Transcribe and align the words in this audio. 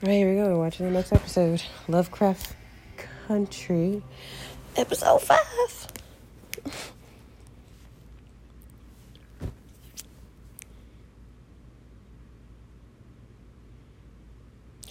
Right, 0.00 0.12
here 0.12 0.30
we 0.30 0.36
go. 0.36 0.44
We're 0.50 0.58
watching 0.58 0.86
the 0.86 0.92
next 0.92 1.12
episode. 1.12 1.60
Lovecraft 1.88 2.54
Country, 3.26 4.00
episode 4.76 5.20
five. 5.22 5.88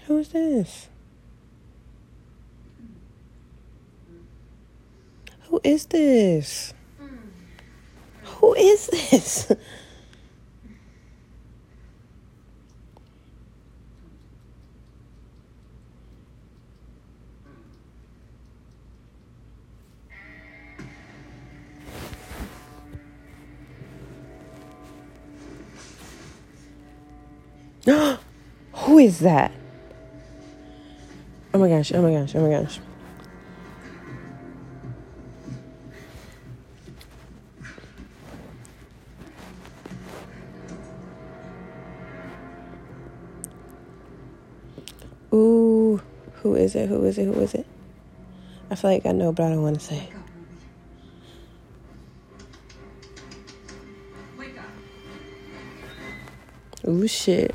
Who 0.08 0.18
is 0.18 0.28
this? 0.28 0.90
Who 5.44 5.62
is 5.64 5.86
this? 5.86 6.74
Who 8.24 8.54
is 8.56 8.88
this? 8.88 9.54
Who 28.98 29.04
is 29.04 29.20
that? 29.20 29.52
Oh 31.54 31.60
my 31.60 31.70
gosh, 31.70 31.92
oh 31.94 32.02
my 32.02 32.12
gosh, 32.12 32.34
oh 32.34 32.42
my 32.42 32.50
gosh. 32.50 32.80
Ooh, 45.32 46.02
who 46.42 46.56
is 46.56 46.74
it? 46.74 46.90
Who 46.90 47.06
is 47.06 47.20
it? 47.20 47.26
Who 47.26 47.40
is 47.40 47.54
it? 47.54 47.68
I 48.72 48.74
feel 48.74 48.90
like 48.90 49.06
I 49.06 49.12
know, 49.12 49.32
but 49.32 49.44
I 49.44 49.50
don't 49.50 49.62
want 49.62 49.80
to 49.80 49.86
say. 49.86 50.10
Ooh, 56.88 57.08
shit. 57.08 57.54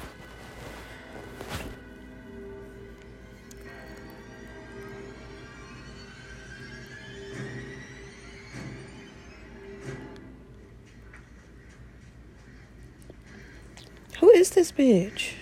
Bitch? 14.77 15.33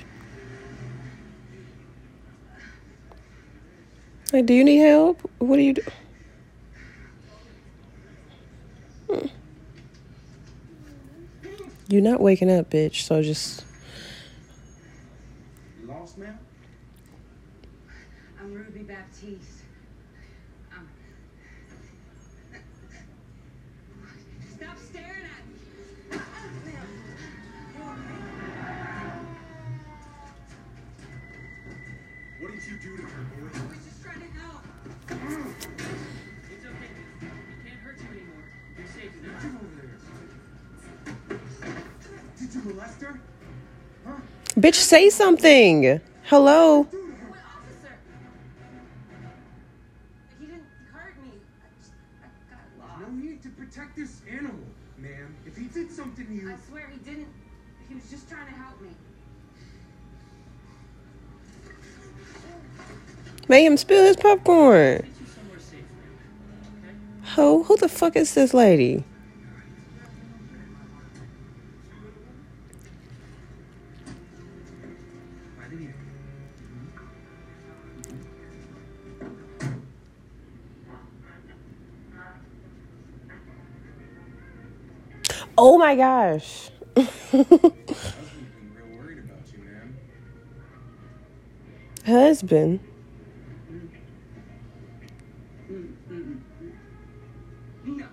Like, 4.32 4.46
do 4.46 4.54
you 4.54 4.64
need 4.64 4.78
help? 4.78 5.28
What 5.38 5.56
do 5.56 5.62
you 5.62 5.74
do? 5.74 5.82
Hmm. 9.10 9.26
You're 11.88 12.02
not 12.02 12.20
waking 12.20 12.50
up, 12.50 12.70
bitch, 12.70 13.02
so 13.02 13.20
just. 13.22 13.64
You 15.80 15.88
lost, 15.88 16.16
man? 16.18 16.38
I'm 18.40 18.54
Ruby 18.54 18.80
Baptiste. 18.80 19.64
Um, 20.76 20.88
Stop 24.56 24.78
staring 24.78 25.29
If 55.46 55.56
he 55.56 55.64
did 55.64 55.90
something 55.90 56.26
you, 56.30 56.52
I 56.52 56.56
swear 56.68 56.88
he 56.92 56.98
didn't. 56.98 57.28
He 57.88 57.94
was 57.94 58.08
just 58.10 58.28
trying 58.28 58.46
to 58.46 58.52
help 58.52 58.80
me. 58.80 58.90
Make 63.48 63.66
him 63.66 63.76
spill 63.76 64.04
his 64.04 64.16
popcorn. 64.16 64.98
Get 64.98 65.06
you 65.06 65.26
somewhere 65.26 65.58
safe 65.58 65.80
now. 65.80 66.88
Okay? 66.88 66.96
Ho, 67.34 67.62
who 67.64 67.76
the 67.76 67.88
fuck 67.88 68.14
is 68.14 68.34
this 68.34 68.54
lady? 68.54 69.02
Oh 85.62 85.76
my 85.76 85.94
gosh. 85.94 86.70
Husband's 86.96 87.44
been 87.50 88.72
real 88.74 88.96
worried 88.96 89.18
about 89.18 89.44
you, 89.52 89.58
ma'am. 89.58 89.98
Husband. 92.06 92.80
No. 97.84 98.06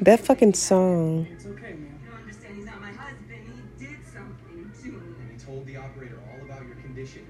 That 0.00 0.20
fucking 0.20 0.54
song. 0.54 1.26
It's 1.30 1.44
okay, 1.44 1.74
man. 1.74 2.00
You 2.02 2.12
understand. 2.18 2.56
He's 2.56 2.64
not 2.64 2.80
my 2.80 2.92
husband. 2.92 3.28
He 3.28 3.84
did 3.84 3.98
something 4.10 4.72
to 4.84 4.88
me. 4.88 5.14
And 5.20 5.38
he 5.38 5.44
told 5.44 5.66
the 5.66 5.76
operator 5.76 6.18
all 6.30 6.40
about 6.46 6.66
your 6.66 6.76
condition. 6.76 7.26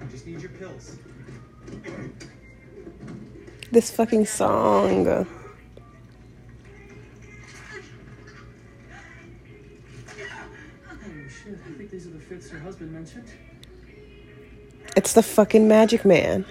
You 0.00 0.06
just 0.06 0.26
need 0.26 0.40
your 0.40 0.52
pills. 0.52 0.96
This 3.70 3.90
fucking 3.90 4.24
song. 4.24 5.26
Your 12.80 12.88
husband 12.88 12.92
mentioned. 12.92 13.28
It's 14.96 15.12
the 15.12 15.22
fucking 15.22 15.68
magic 15.68 16.04
man. 16.04 16.44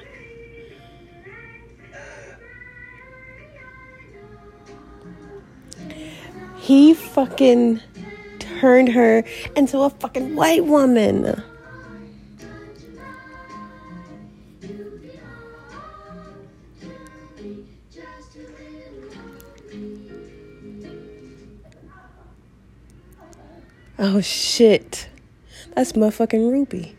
He 6.57 6.93
fucking 6.93 7.81
turned 8.39 8.89
her 8.89 9.23
into 9.55 9.79
a 9.79 9.89
fucking 9.89 10.35
white 10.35 10.65
woman. 10.65 11.43
Oh 23.97 24.21
shit. 24.21 25.07
That's 25.75 25.91
motherfucking 25.91 26.51
Ruby. 26.51 26.95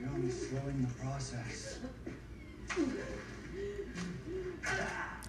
You're 0.00 0.08
only 0.08 0.30
slowing 0.30 0.80
the 0.82 0.94
process. 1.02 1.80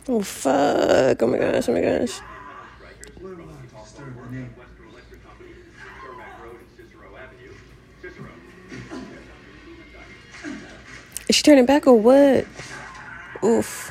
Oh 0.08 0.22
fuck. 0.22 1.24
Oh 1.24 1.28
my 1.28 1.38
gosh. 1.40 1.68
Oh 1.68 1.74
my 1.74 1.82
gosh. 1.82 2.22
Is 11.28 11.36
she 11.36 11.44
turning 11.44 11.66
back 11.66 11.88
or 11.88 12.00
what? 12.00 12.46
Oof. 13.44 13.89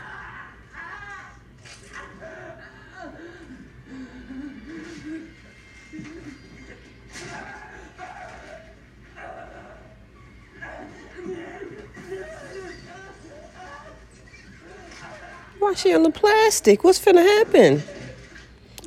Plastic? 16.49 16.83
What's 16.83 16.99
finna 16.99 17.23
happen? 17.23 17.83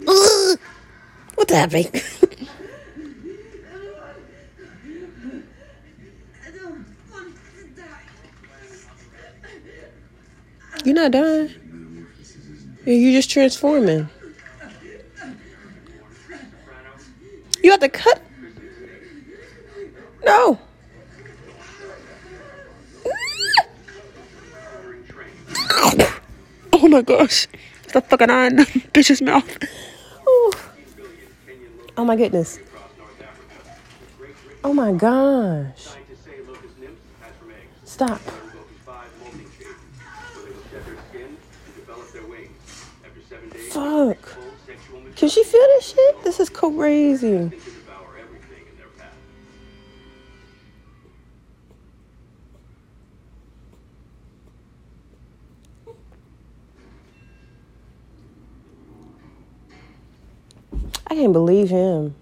Ugh. 0.07 0.59
What 1.35 1.51
happened? 1.51 1.91
I 6.43 6.49
don't 6.57 6.85
want 7.11 7.35
to 7.57 7.63
die. 7.75 8.05
You're 10.83 10.95
not 10.95 11.11
dying. 11.11 12.07
You're 12.83 13.11
just 13.11 13.29
transforming. 13.29 14.09
My 26.91 27.01
gosh. 27.01 27.47
It's 27.83 27.93
the 27.93 28.01
fucking 28.01 28.27
the 28.55 28.65
bitch's 28.93 29.21
mouth. 29.21 29.49
Ooh. 30.27 30.51
Oh 31.97 32.05
my 32.05 32.15
goodness. 32.15 32.59
Oh 34.63 34.73
my 34.73 34.93
gosh. 34.93 35.89
Stop. 37.83 38.21
Locust 38.21 38.31
5 38.85 39.19
molting 39.19 39.51
stage, 39.51 39.67
where 39.67 40.45
they 40.45 40.51
will 40.51 40.63
shed 40.71 40.85
their 40.85 40.97
skin 41.09 41.37
and 41.65 41.75
develop 41.75 42.11
their 42.13 42.27
wings. 42.27 42.85
After 43.03 43.21
seven 43.27 43.49
days, 43.49 43.73
Fuck. 43.73 44.37
Can 45.17 45.27
she 45.27 45.43
feel 45.43 45.67
this 45.75 45.93
shit? 45.93 46.23
This 46.23 46.39
is 46.39 46.49
crazy. 46.49 47.51
I 61.21 61.23
can't 61.23 61.33
believe 61.33 61.69
him. 61.69 62.15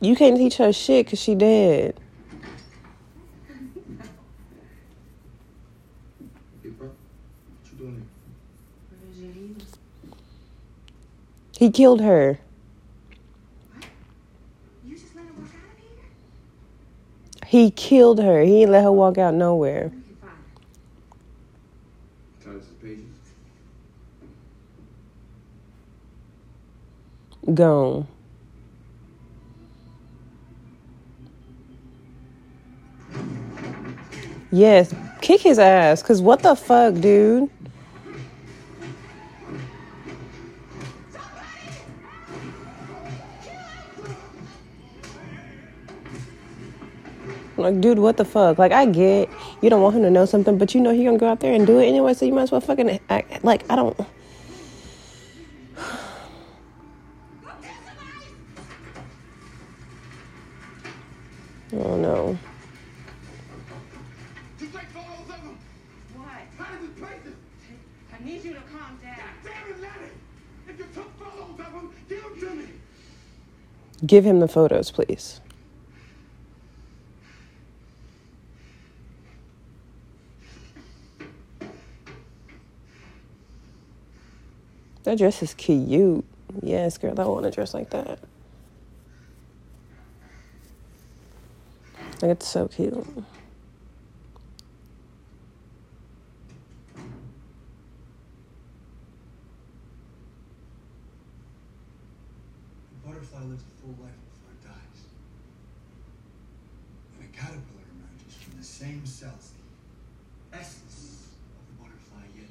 You 0.00 0.16
can't 0.16 0.36
teach 0.36 0.56
her 0.56 0.72
shit 0.72 1.06
because 1.06 1.20
she 1.20 1.36
dead. 1.36 2.00
Hey, 6.60 6.70
bro. 6.70 6.88
What 6.88 6.96
you 7.70 7.78
doing 7.78 8.04
He 11.56 11.70
killed 11.70 12.00
her. 12.00 12.40
You 14.84 14.96
just 14.96 15.14
let 15.14 15.24
her 15.26 15.32
walk 15.34 15.50
out 15.54 15.70
of 15.70 15.78
here? 15.78 17.46
He 17.46 17.70
killed 17.70 18.18
her. 18.18 18.40
He 18.42 18.58
didn't 18.58 18.72
let 18.72 18.82
her 18.82 18.90
walk 18.90 19.18
out 19.18 19.34
nowhere. 19.34 19.92
We 19.94 20.02
can 20.02 20.16
find 20.16 20.32
her. 20.32 20.38
here? 22.44 22.54
Titus' 22.54 22.70
pages. 22.82 23.16
Gone. 27.54 28.06
Yes, 34.50 34.94
kick 35.20 35.40
his 35.40 35.58
ass. 35.58 36.02
Cause 36.02 36.20
what 36.22 36.42
the 36.42 36.56
fuck, 36.56 36.94
dude? 36.94 37.50
Like, 47.56 47.80
dude, 47.80 47.98
what 47.98 48.16
the 48.16 48.24
fuck? 48.24 48.58
Like, 48.58 48.72
I 48.72 48.86
get 48.86 49.28
you 49.62 49.70
don't 49.70 49.82
want 49.82 49.96
him 49.96 50.02
to 50.02 50.10
know 50.10 50.26
something, 50.26 50.58
but 50.58 50.74
you 50.74 50.80
know 50.80 50.92
he 50.92 51.04
gonna 51.04 51.18
go 51.18 51.28
out 51.28 51.40
there 51.40 51.54
and 51.54 51.66
do 51.66 51.78
it 51.78 51.86
anyway. 51.86 52.14
So 52.14 52.24
you 52.24 52.32
might 52.32 52.42
as 52.42 52.52
well 52.52 52.60
fucking 52.60 53.00
act 53.08 53.44
like 53.44 53.64
I 53.70 53.76
don't. 53.76 53.98
Oh, 61.72 61.78
I 61.78 62.02
don't. 62.02 62.38
You 64.60 64.66
take 64.68 64.88
photos 64.88 65.28
of 65.28 65.40
him. 65.40 65.58
What? 66.14 66.28
Titus' 66.58 66.90
pages. 66.94 67.34
I 68.12 68.24
need 68.24 68.44
you 68.44 68.54
to 68.54 68.60
calm 68.60 68.98
down. 69.02 69.18
Damn 69.44 69.70
it, 69.70 69.80
Lenny. 69.80 70.12
If 70.68 70.78
you 70.78 70.86
took 70.94 71.18
photos 71.18 71.60
of 71.60 71.72
him, 71.72 71.90
give 72.08 72.22
them 72.22 72.40
to 72.40 72.54
me. 72.54 72.66
Give 74.04 74.24
him 74.24 74.40
the 74.40 74.48
photos, 74.48 74.90
please. 74.90 75.40
That 85.04 85.18
dress 85.18 85.42
is 85.42 85.54
cute. 85.54 86.24
Yes, 86.62 86.98
girl, 86.98 87.18
I 87.20 87.24
want 87.24 87.46
a 87.46 87.50
dress 87.50 87.74
like 87.74 87.90
that. 87.90 88.18
Like, 92.22 92.30
it's 92.30 92.48
so 92.48 92.66
cute. 92.66 92.94
A 92.94 92.98
butterfly 103.06 103.42
lives 103.42 103.62
a 103.62 103.82
full 103.82 103.94
life 104.02 104.18
before 104.26 104.50
it 104.50 104.62
dies. 104.64 105.00
And 107.14 107.28
a 107.28 107.30
caterpillar 107.36 107.86
emerges 107.94 108.34
from 108.42 108.54
the 108.58 108.64
same 108.64 109.04
cells, 109.04 109.52
the 110.50 110.58
essence 110.58 111.28
of 111.60 111.66
the 111.68 111.74
butterfly, 111.84 112.24
yet 112.34 112.50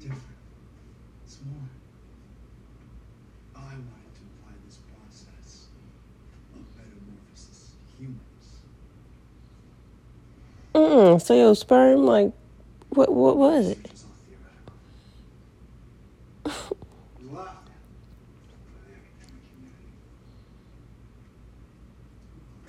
different. 0.00 0.42
It's 1.24 1.38
more. 1.46 1.70
I 3.54 3.58
wanted 3.58 4.12
to 4.18 4.22
apply 4.36 4.54
this 4.66 4.78
process 4.92 5.68
of 6.52 6.60
metamorphosis 6.76 7.70
to 7.72 8.02
humans. 8.02 8.24
So 11.18 11.34
your 11.34 11.54
sperm, 11.54 12.04
like, 12.06 12.32
what 12.90 13.12
what 13.12 13.36
was 13.36 13.68
it? 13.68 13.78
It 13.84 13.90
was 13.92 14.04
all 14.04 14.10
theoretical. 16.44 16.74
It 17.20 17.24
was 17.24 17.32
laughed 17.32 17.68
at 17.68 17.74
by 18.72 18.80
the 18.86 18.94
academic 18.96 19.44
community. 19.52 19.86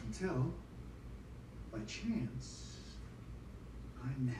Until, 0.05 0.53
by 1.71 1.79
chance, 1.87 2.77
I 4.03 4.07
met 4.19 4.35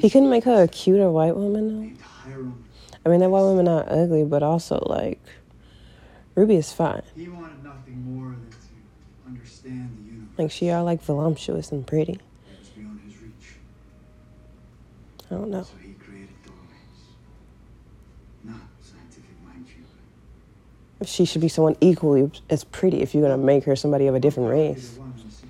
He 0.00 0.10
couldn't 0.10 0.30
make 0.30 0.44
her 0.44 0.62
a 0.62 0.68
cuter 0.68 1.10
white 1.10 1.36
woman, 1.36 1.68
though. 1.68 2.52
I 3.04 3.08
mean, 3.08 3.20
that 3.20 3.30
white 3.30 3.42
woman 3.42 3.64
not 3.66 3.88
ugly, 3.90 4.24
but 4.24 4.42
also, 4.42 4.82
like, 4.86 5.20
Ruby 6.34 6.56
is 6.56 6.72
fine. 6.72 7.02
He 7.16 7.28
wanted 7.28 7.62
nothing 7.64 8.02
more 8.04 8.30
than 8.30 8.50
to 8.50 8.56
understand 9.26 9.96
the 9.98 10.02
universe. 10.04 10.25
Like, 10.38 10.50
she 10.50 10.70
are, 10.70 10.82
like, 10.82 11.02
voluptuous 11.02 11.72
and 11.72 11.86
pretty. 11.86 12.12
That 12.12 12.58
was 12.60 12.68
beyond 12.68 13.00
his 13.06 13.16
reach. 13.22 13.56
I 15.30 15.34
don't 15.34 15.50
know. 15.50 15.62
So 15.62 15.70
he 15.82 15.94
created 15.94 16.28
doorways. 16.44 17.16
Not 18.44 18.60
scientific 18.82 19.36
mind 19.44 19.66
you. 21.00 21.06
She 21.06 21.24
should 21.24 21.40
be 21.40 21.48
someone 21.48 21.76
equally 21.80 22.30
as 22.50 22.64
pretty 22.64 23.00
if 23.00 23.14
you're 23.14 23.22
gonna 23.22 23.38
make 23.42 23.64
her 23.64 23.76
somebody 23.76 24.06
of 24.08 24.14
a 24.14 24.20
different 24.20 24.50
race. 24.50 24.98
But 24.98 25.02
I 25.02 25.06
we'll 25.06 25.30
see. 25.30 25.46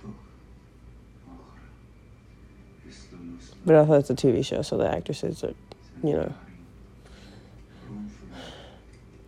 Tú, 0.00 0.14
ahora, 1.26 1.60
esto 2.88 3.16
no 3.16 3.36
es 3.36 3.50
But 3.66 3.74
also, 3.74 3.94
it's 3.94 4.10
a 4.10 4.14
TV 4.14 4.44
show, 4.44 4.62
so 4.62 4.76
the 4.76 4.88
actresses 4.88 5.42
are, 5.42 5.54
you 6.04 6.12
know, 6.12 6.18
room 6.22 6.34
for 6.34 6.44
me. 6.44 6.49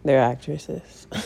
They're 0.04 0.20
actresses. 0.20 1.06
You're 1.12 1.22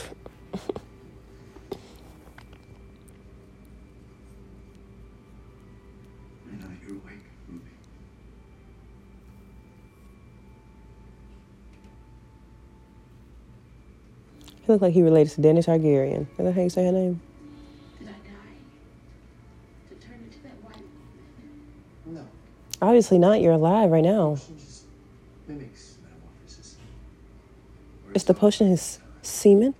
he 14.67 14.73
looked 14.73 14.83
like 14.83 14.95
he 14.95 15.03
related 15.03 15.33
to 15.35 15.41
Danny 15.41 15.61
Targaryen. 15.61 16.23
Is 16.23 16.27
that 16.39 16.53
how 16.53 16.61
you 16.61 16.69
say 16.69 16.87
her 16.87 16.93
name? 16.93 17.21
Did 18.01 18.09
I 18.09 18.11
die? 18.11 18.35
To 19.91 19.95
turn 20.07 20.19
into 20.25 20.43
that 20.43 20.61
white 20.65 20.83
woman? 22.05 22.17
No, 22.17 22.27
Obviously 22.83 23.19
not. 23.21 23.41
You're 23.41 23.53
alive 23.53 23.93
right 23.93 24.03
now. 24.03 24.31
potion 24.31 24.59
just 24.59 24.83
mimics 25.47 25.99
metamorphosis. 26.03 26.77
Or 28.06 28.06
Is 28.17 28.25
the 28.25 28.33
potion 28.33 28.69
his 28.69 28.99
semen? 29.21 29.75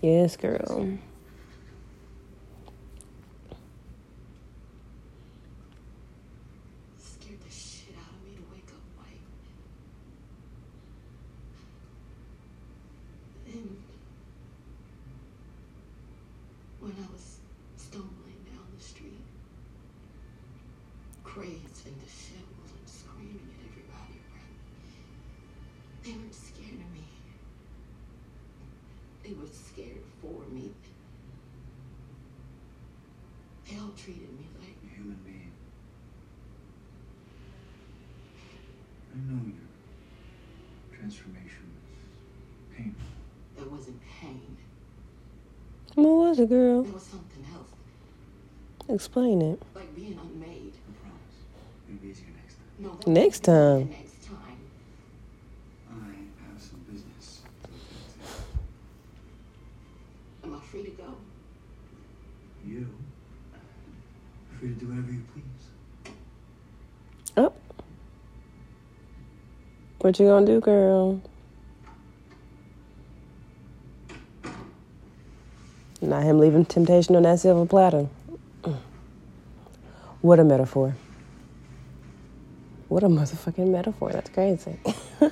Yes, 0.00 0.36
girl. 0.36 0.98
Scared 6.98 7.40
the 7.44 7.50
shit 7.50 7.94
out 7.94 8.08
of 8.08 8.24
me 8.24 8.34
to 8.34 8.42
wake 8.52 8.68
up 8.68 8.82
white. 8.96 9.20
Then, 13.46 13.76
when 16.80 16.92
I 16.92 17.12
was 17.12 17.36
stumbling 17.76 18.40
down 18.46 18.66
the 18.76 18.82
street, 18.82 19.20
crazed 21.22 21.86
and 21.86 21.98
disheveled 22.04 22.70
and 22.76 22.88
screaming 22.88 23.48
at 23.54 23.70
everybody 23.70 24.18
around 24.26 24.58
me, 24.58 24.92
they 26.02 26.12
weren't 26.12 26.34
scared 26.34 26.80
of 26.80 26.92
me. 26.92 27.04
They 29.22 29.32
were 29.34 29.46
scared 29.46 30.02
for 30.20 30.42
me. 30.52 30.72
They 33.68 33.78
all 33.78 33.92
treated 33.96 34.28
me 34.38 34.46
like 34.60 34.76
A 34.84 34.94
human 34.94 35.16
being. 35.24 35.52
I 39.14 39.18
know 39.30 39.40
your 39.46 40.98
transformation 40.98 41.64
was 41.72 42.76
painful. 42.76 43.08
there 43.56 43.66
wasn't 43.66 44.00
pain. 44.20 44.56
What 45.94 46.10
was 46.32 46.40
it, 46.40 46.48
girl? 46.48 46.82
There 46.82 46.92
was 46.94 47.02
something 47.02 47.44
else, 47.54 47.68
Explain 48.88 49.42
it. 49.42 49.60
like 49.74 49.94
being 49.94 50.18
unmade. 50.18 50.72
I 50.72 50.92
promise. 51.02 51.36
It'll 51.90 52.00
be 52.00 52.08
easier 52.08 52.28
next 52.34 52.54
time. 52.54 52.64
No, 52.78 52.94
that 52.94 53.06
Next 53.06 53.40
time. 53.44 53.80
the 53.80 53.84
Next 53.96 54.24
time. 54.24 54.58
I 55.90 55.92
have 56.52 56.62
some 56.62 56.80
business. 56.90 57.42
Am 60.42 60.54
I 60.54 60.60
free 60.60 60.84
to 60.84 60.90
go? 60.92 61.04
You 62.66 62.88
uh, 63.54 63.58
free 64.58 64.70
to 64.70 64.74
do 64.76 64.86
whatever 64.86 65.12
you 65.12 65.22
please. 65.34 66.12
Oh. 67.36 67.52
What 70.00 70.18
you 70.18 70.28
gonna 70.28 70.46
do, 70.46 70.60
girl? 70.62 71.20
Not 76.02 76.24
him 76.24 76.40
leaving 76.40 76.64
temptation 76.64 77.16
on 77.16 77.22
that 77.22 77.40
silver 77.40 77.64
platter. 77.64 78.08
Mm. 78.62 78.76
What 80.20 80.40
a 80.40 80.44
metaphor. 80.44 80.96
What 82.88 83.04
a 83.04 83.08
motherfucking 83.08 83.68
metaphor. 83.68 84.12
That's 84.12 84.30
crazy. 84.30 84.78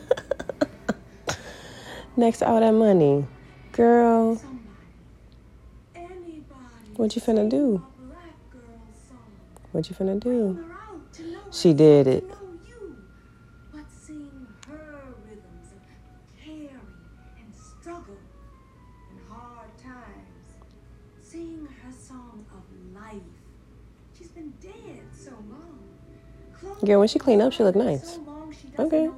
Next 2.16 2.42
all 2.42 2.60
that 2.60 2.72
money. 2.72 3.26
Girl, 3.72 4.40
What 7.00 7.16
you 7.16 7.22
finna 7.22 7.48
do? 7.48 7.82
What 9.72 9.88
you 9.88 9.96
finna 9.96 10.20
do? 10.20 10.62
She 11.50 11.72
did 11.72 12.06
it. 12.06 12.24
Girl, 26.90 26.98
when 26.98 27.06
she 27.06 27.20
clean 27.20 27.40
up, 27.40 27.52
she 27.52 27.62
look 27.62 27.76
nice. 27.76 28.14
So 28.14 28.50
she 28.50 28.82
Okay. 28.82 29.08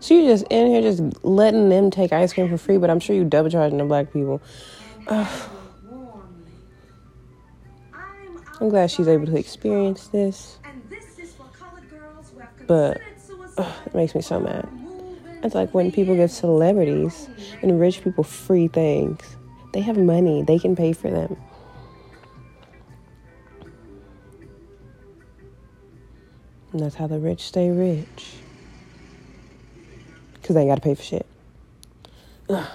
So 0.00 0.14
you 0.14 0.26
just 0.26 0.46
in 0.48 0.68
here 0.68 0.80
just 0.80 1.02
letting 1.22 1.68
them 1.68 1.90
take 1.90 2.12
ice 2.12 2.32
cream 2.32 2.48
for 2.48 2.56
free, 2.56 2.78
but 2.78 2.88
I'm 2.88 3.00
sure 3.00 3.14
you 3.14 3.24
double 3.24 3.50
charging 3.50 3.76
the 3.78 3.84
black 3.84 4.12
people. 4.12 4.40
warmly. 5.06 6.52
I'm 8.60 8.70
glad 8.70 8.90
she's 8.90 9.08
able 9.08 9.26
to 9.26 9.36
experience 9.36 10.08
this. 10.08 10.58
And 10.64 10.82
this 10.88 11.18
is 11.18 11.32
for 11.34 11.44
colored 11.52 11.88
girls 11.90 12.30
who 12.32 12.40
have 12.40 12.66
But, 12.66 13.00
ugh, 13.58 13.72
it 13.86 13.94
makes 13.94 14.14
me 14.14 14.22
so 14.22 14.40
mad. 14.40 14.66
It's 15.42 15.54
like 15.54 15.74
when 15.74 15.92
people 15.92 16.14
give 16.14 16.22
ends 16.22 16.38
of 16.38 16.42
their 16.42 16.50
celebrities 16.50 17.28
and 17.62 17.78
rich 17.78 18.02
people 18.02 18.24
free 18.24 18.68
things. 18.68 19.20
They 19.72 19.80
have 19.82 19.98
money, 19.98 20.42
they 20.42 20.58
can 20.58 20.74
pay 20.76 20.94
for 20.94 21.10
them. 21.10 21.36
And 26.72 26.80
that's 26.80 26.94
how 26.94 27.06
the 27.06 27.18
rich 27.18 27.42
stay 27.42 27.68
rich. 27.70 28.39
Because 30.40 30.54
they 30.54 30.62
ain't 30.62 30.70
got 30.70 30.76
to 30.76 30.80
pay 30.80 30.94
for 30.94 31.02
shit. 31.02 31.26
Ugh. 32.48 32.66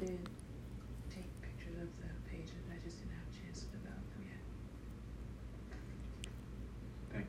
I 0.00 0.06
did 0.06 0.18
take 1.14 1.28
pictures 1.42 1.76
of 1.82 1.88
the 2.00 2.08
pages. 2.30 2.52
I 2.70 2.76
just 2.84 2.98
didn't 2.98 3.12
have 3.12 3.28
a 3.28 3.44
chance 3.44 3.60
to 3.60 3.66
develop 3.66 4.00
them 4.14 4.24
yet. 4.24 4.40
Thank 7.12 7.26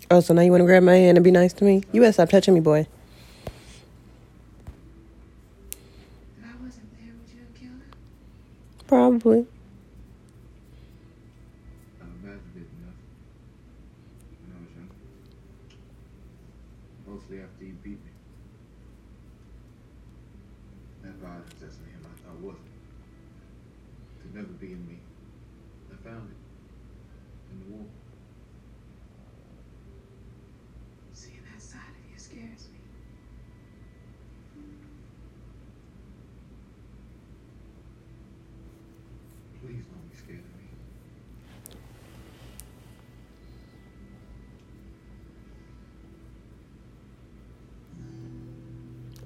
Oh, 0.13 0.19
so 0.19 0.33
now 0.33 0.41
you 0.41 0.51
want 0.51 0.59
to 0.59 0.65
grab 0.65 0.83
my 0.83 0.95
hand 0.95 1.17
and 1.17 1.23
be 1.23 1.31
nice 1.31 1.53
to 1.53 1.63
me? 1.63 1.83
You 1.93 2.01
better 2.01 2.11
stop 2.11 2.27
touching 2.27 2.53
me, 2.53 2.59
boy. 2.59 2.79
If 2.79 2.87
I 6.43 6.49
wasn't 6.61 6.91
there, 6.99 7.13
would 7.15 7.29
you 7.33 7.39
have 7.39 7.55
killed 7.55 7.79
him? 7.79 7.93
Probably. 8.89 9.45
I 12.01 12.03
imagine 12.03 12.51
it 12.57 12.67
enough. 12.75 12.99
When 14.43 14.51
I 14.51 14.59
was 14.59 14.71
young. 14.75 14.91
Mostly 17.07 17.37
after 17.39 17.63
he 17.63 17.71
beat 17.71 18.03
me. 18.03 18.11
That 21.03 21.15
violence 21.23 21.53
that's 21.57 21.77
in 21.77 21.85
him, 21.85 22.03
I 22.03 22.07
thought 22.27 22.37
wasn't. 22.41 22.67
Could 24.23 24.35
never 24.35 24.53
be 24.59 24.73
in 24.73 24.85
me. 24.89 24.99
I 25.89 25.95
found 26.03 26.29
it. 26.29 26.35
In 27.53 27.59
the 27.61 27.67
war. 27.77 27.85
Seeing 31.13 31.43
that 31.53 31.61
side 31.61 31.79
of 31.79 32.11
you 32.11 32.17
scares 32.17 32.67
me. 32.71 32.79
Please 39.61 39.85
don't 39.85 40.09
be 40.09 40.15
scared 40.15 40.39
of 40.39 40.45
me. 40.57 40.65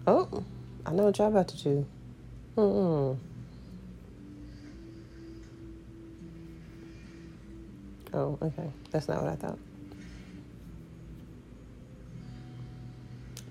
Oh, 0.07 0.43
I 0.84 0.84
know 0.95 1.03
what 1.05 1.17
y'all 1.17 1.27
about 1.27 1.47
to 1.49 1.63
do. 1.63 1.85
Mm-mm. 2.57 3.17
Oh, 8.13 8.37
okay. 8.41 8.69
That's 8.91 9.07
not 9.07 9.21
what 9.21 9.33
I 9.33 9.35
thought. 9.35 9.59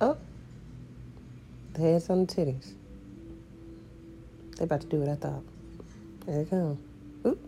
Oh. 0.00 0.16
The 1.74 1.80
heads 1.80 2.08
on 2.08 2.24
the 2.24 2.34
titties. 2.34 2.72
They 4.56 4.64
about 4.64 4.80
to 4.82 4.86
do 4.86 4.98
what 4.98 5.08
I 5.08 5.16
thought. 5.16 5.42
There 6.26 6.44
they 6.44 6.48
come. 6.48 6.78
Oop. 7.26 7.38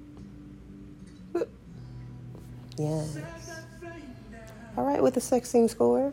Oop. 1.36 1.48
Yes. 2.76 3.18
All 4.76 4.84
right 4.84 5.02
with 5.02 5.14
the 5.14 5.20
sex 5.20 5.48
scene 5.48 5.68
score. 5.68 6.12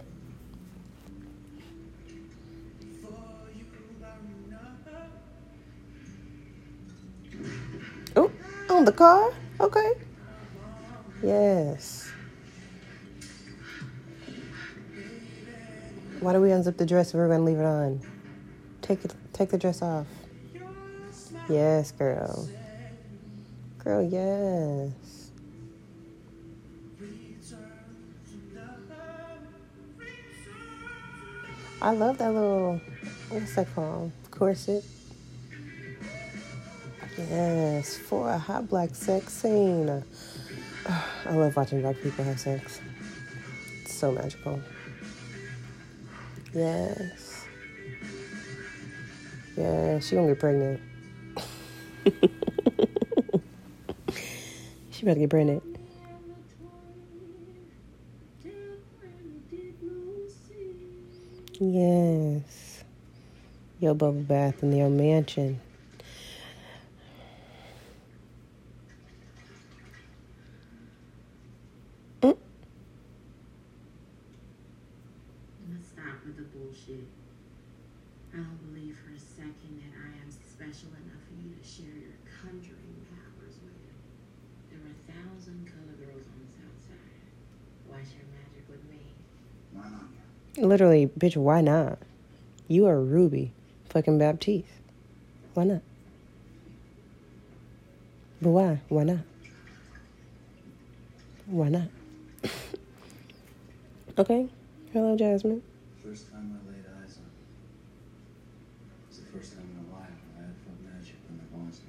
The 8.86 8.92
car? 8.92 9.34
Okay. 9.60 9.94
Yes. 11.22 12.12
Why 16.20 16.34
do 16.34 16.42
we 16.42 16.50
unzip 16.50 16.78
the 16.78 16.86
dress 16.86 17.10
if 17.10 17.16
we're 17.16 17.28
gonna 17.28 17.44
leave 17.44 17.60
it 17.60 17.66
on? 17.66 18.02
Take 18.82 19.04
it 19.06 19.14
take 19.34 19.50
the 19.50 19.58
dress 19.58 19.82
off. 19.82 20.08
Yes, 21.50 21.92
girl. 21.92 22.48
Girl, 23.84 24.02
yes. 24.02 24.92
I 31.82 31.92
love 31.92 32.18
that 32.20 32.34
little 32.34 32.80
what's 33.30 33.56
that 33.56 33.74
called? 33.76 34.12
Corset. 34.32 34.86
Yes, 37.18 37.98
for 37.98 38.30
a 38.30 38.38
hot 38.38 38.70
black 38.70 38.96
sex 38.96 39.34
scene. 39.34 39.90
I 41.26 41.34
love 41.34 41.56
watching 41.56 41.82
black 41.82 42.02
people 42.02 42.24
have 42.26 42.40
sex. 42.40 42.82
It's 43.82 43.94
so 43.94 44.12
magical. 44.12 44.60
Yes. 46.54 47.46
Yeah, 49.56 50.00
she 50.00 50.16
gonna 50.16 50.28
get 50.30 50.40
pregnant. 50.40 50.82
she 54.92 55.04
about 55.04 55.14
to 55.14 55.20
get 55.20 55.30
pregnant. 55.30 55.64
Yes. 61.60 62.84
Your 63.80 63.94
bubble 63.94 64.20
bath 64.24 64.64
in 64.64 64.76
your 64.76 64.90
mansion. 64.90 65.62
Mm. 72.22 72.36
Let's 75.72 75.88
stop 75.88 76.20
with 76.26 76.36
the 76.36 76.44
bullshit. 76.52 77.08
I 78.34 78.38
don't 78.38 78.60
believe 78.68 78.98
for 79.00 79.16
a 79.16 79.20
second 79.20 79.80
that 79.80 79.94
I 79.96 80.20
am 80.20 80.28
special 80.32 80.90
enough 81.00 81.24
for 81.30 81.36
you 81.40 81.56
to 81.56 81.64
share 81.64 81.96
your 81.96 82.18
conjuring 82.28 83.08
powers 83.08 83.56
with. 83.64 83.78
There 84.68 84.84
are 84.84 84.92
a 84.92 85.00
thousand 85.08 85.64
color 85.72 85.96
girls 85.96 86.28
on 86.28 86.44
the 86.44 86.52
south 86.52 86.80
side. 86.92 87.24
Why 87.88 88.04
share 88.04 88.28
magic 88.36 88.68
with 88.68 88.84
me? 88.92 89.00
Why 89.72 89.88
not? 89.88 90.12
Literally, 90.64 91.08
bitch, 91.08 91.36
why 91.36 91.60
not? 91.60 92.00
You 92.70 92.86
are 92.86 93.02
Ruby 93.02 93.52
fucking 93.90 94.18
Baptiste. 94.18 94.66
Why 95.56 95.66
not? 95.66 95.82
But 98.42 98.50
why? 98.52 98.82
Why 98.88 99.04
not? 99.04 99.20
Why 101.48 101.68
not? 101.68 101.90
okay. 104.18 104.48
Hello, 104.94 105.18
Jasmine. 105.18 105.62
First 106.02 106.32
time 106.32 106.58
I 106.58 106.72
laid 106.72 106.86
eyes 106.86 107.18
on 107.18 107.28
you. 107.28 107.46
It's 109.10 109.20
the 109.20 109.26
first 109.38 109.56
time 109.56 109.68
in 109.70 109.84
a 109.84 109.88
while 109.92 110.08
I 110.40 110.44
had 110.48 110.56
felt 110.64 110.80
magic 110.80 111.16
when 111.28 111.40
there 111.40 111.60
was 111.60 111.82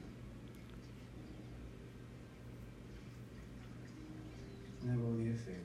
I 4.83 4.95
owe 4.99 5.23
you 5.23 5.31
a 5.31 5.37
favor. 5.37 5.63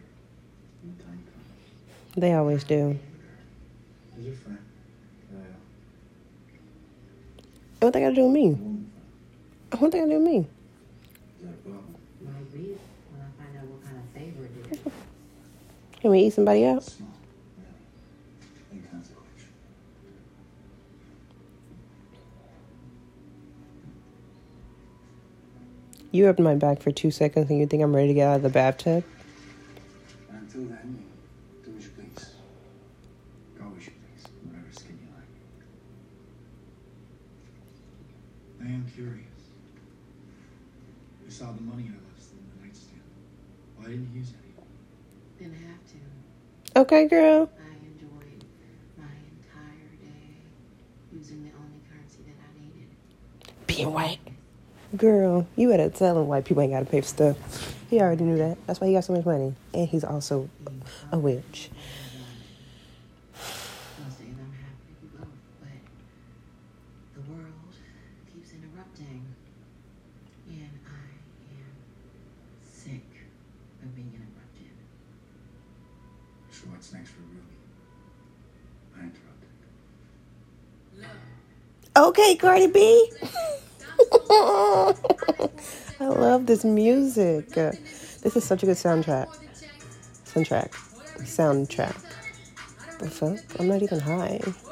When 0.84 0.96
time 0.98 1.24
comes. 1.26 1.59
They 2.16 2.34
always 2.34 2.64
do. 2.64 3.00
As 4.18 4.26
a 4.28 4.32
friend. 4.32 4.58
Kyle. 5.32 5.40
What 7.80 7.88
oh, 7.88 7.92
they 7.92 8.02
gotta 8.02 8.16
do 8.16 8.24
with 8.24 8.34
me? 8.34 8.46
A 8.46 8.48
woman 8.52 8.92
friend. 9.72 9.82
What 9.82 9.92
they 9.92 10.00
gotta 10.00 10.12
do 10.12 10.20
with 10.20 10.28
me? 10.28 10.38
Is 10.38 10.46
that 11.44 11.50
a 11.50 11.54
problem? 11.54 11.96
Might 12.26 12.52
be 12.54 12.60
when 12.60 13.22
I 13.22 13.30
find 13.42 13.58
out 13.58 13.66
what 13.66 13.84
kind 13.84 13.98
of 13.98 14.04
favor 14.14 14.44
it 14.46 14.52
is. 14.86 14.94
Can 16.02 16.12
we 16.12 16.20
eat 16.20 16.34
somebody 16.34 16.66
out? 16.66 16.84
Small. 16.84 17.10
Really. 18.72 18.82
Inconsequential. 18.82 19.48
You 26.12 26.26
rubbed 26.26 26.40
my 26.40 26.56
back 26.56 26.82
for 26.82 26.92
two 26.92 27.12
seconds 27.12 27.50
and 27.50 27.60
you 27.60 27.68
think 27.68 27.84
I'm 27.84 27.96
ready 27.96 28.08
to 28.10 28.14
get 28.14 28.28
out 28.28 28.38
of 28.38 28.42
the 28.44 28.50
bathtub? 28.50 29.04
Until 30.32 30.64
then, 30.66 31.04
do 31.64 31.72
as 31.78 31.84
you 31.84 31.92
please. 31.92 32.32
Go 33.58 33.66
as 33.78 33.86
you 33.86 33.92
please. 33.92 34.26
Whatever 34.46 34.72
skin 34.72 34.98
you 35.02 35.08
like. 35.14 35.28
I 38.68 38.74
am 38.74 38.86
curious. 38.96 39.26
You 41.26 41.32
saw 41.32 41.52
the 41.52 41.62
money 41.62 41.84
I 41.90 41.94
left 42.10 42.24
still 42.24 42.40
in 42.40 42.50
the 42.58 42.66
nightstand. 42.66 43.02
Why 43.78 43.86
didn't 43.86 44.10
you 44.14 44.20
use 44.20 44.30
any? 44.30 44.50
Didn't 45.38 45.62
have 45.68 45.82
to. 46.74 46.79
Okay, 46.92 47.06
girl. 47.08 47.48
I 47.56 47.70
enjoyed 47.86 48.44
my 48.98 49.04
entire 49.30 49.94
day 50.02 50.42
using 51.14 51.44
the 51.44 51.52
only 51.62 51.78
currency 51.88 52.18
that 52.26 52.34
I 52.42 52.50
needed. 52.60 52.90
Being 53.68 53.94
white. 53.94 54.18
Girl, 54.98 55.46
you 55.56 55.70
better 55.70 55.92
tell 55.92 56.18
him 56.20 56.28
white 56.28 56.46
people 56.46 56.64
ain't 56.64 56.72
gotta 56.72 56.86
pay 56.86 57.02
for 57.02 57.08
stuff. 57.08 57.76
He 57.92 58.02
already 58.02 58.24
knew 58.24 58.40
that. 58.40 58.58
That's 58.66 58.82
why 58.82 58.88
he 58.88 58.94
got 58.94 59.04
so 59.04 59.14
much 59.14 59.24
money. 59.24 59.54
And 59.72 59.88
he's 59.88 60.04
also 60.04 60.50
a 61.12 61.20
witch. 61.20 61.70
Most 64.04 64.18
days 64.18 64.34
I'm 64.40 64.52
happy 64.58 64.90
to 64.90 64.94
do 65.00 65.08
both, 65.16 65.28
but 65.60 65.70
the 67.14 67.22
world 67.32 67.54
keeps 68.34 68.50
interrupting. 68.52 69.26
And 70.50 70.80
I 70.88 71.06
am 71.54 71.70
sick 72.64 73.06
of 73.84 73.96
being 73.96 74.10
interrupted. 74.10 74.74
So 76.52 76.66
what's 76.72 76.92
next 76.92 77.12
for 77.12 77.22
Ruby? 77.22 77.56
I 78.98 79.04
interrupted. 79.04 79.48
Okay, 82.00 82.38
Cardi 82.38 82.68
B. 82.68 83.12
I 84.32 84.94
love 86.00 86.46
this 86.46 86.64
music. 86.64 87.50
This 87.50 88.38
is 88.38 88.46
such 88.46 88.64
a 88.64 88.66
good 88.66 88.78
soundtrack. 88.78 89.28
Soundtrack. 90.24 90.72
Soundtrack. 91.18 91.98
The 93.00 93.10
fuck? 93.10 93.40
I'm 93.60 93.68
not 93.68 93.84
even 93.84 94.00
high. 94.00 94.40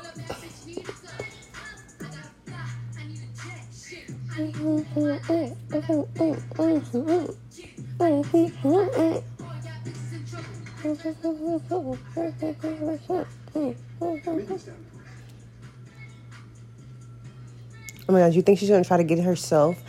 Oh 18.10 18.14
my 18.14 18.20
god, 18.20 18.34
you 18.34 18.42
think 18.42 18.60
she's 18.60 18.70
gonna 18.70 18.84
try 18.84 18.98
to 18.98 19.04
get 19.04 19.20
herself 19.20 19.82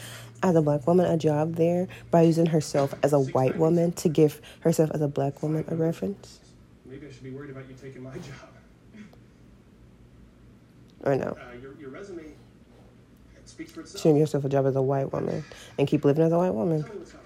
as 0.42 0.54
a 0.56 0.62
black 0.62 0.86
woman 0.86 1.06
a 1.06 1.16
job 1.16 1.54
there 1.56 1.88
by 2.10 2.22
using 2.22 2.46
herself 2.46 2.94
as 3.02 3.12
a 3.12 3.18
white 3.20 3.56
woman 3.56 3.92
to 3.92 4.08
give 4.08 4.40
herself 4.60 4.90
as 4.92 5.00
a 5.00 5.08
black 5.08 5.42
woman 5.42 5.64
a 5.68 5.74
reference? 5.76 6.40
Maybe 6.86 7.06
I 7.06 7.10
should 7.12 7.22
be 7.22 7.30
worried 7.30 7.50
about 7.50 7.68
you 7.68 7.74
taking 7.80 8.02
my 8.02 8.10
job. 8.14 8.48
Or 11.04 11.14
no? 11.14 11.26
Uh, 11.26 11.56
your, 11.60 11.74
your 11.78 11.90
resume 11.90 12.24
speaks 13.44 13.70
for 13.72 13.80
itself. 13.80 14.02
Give 14.02 14.16
herself 14.16 14.44
a 14.44 14.48
job 14.48 14.66
as 14.66 14.74
a 14.76 14.82
white 14.82 15.12
woman 15.12 15.44
and 15.78 15.86
keep 15.86 16.04
living 16.04 16.24
as 16.24 16.32
a 16.32 16.38
white 16.38 16.54
woman. 16.54 16.82
Tell 16.82 16.92
me 16.92 16.98
what's 16.98 17.14
up 17.14 17.20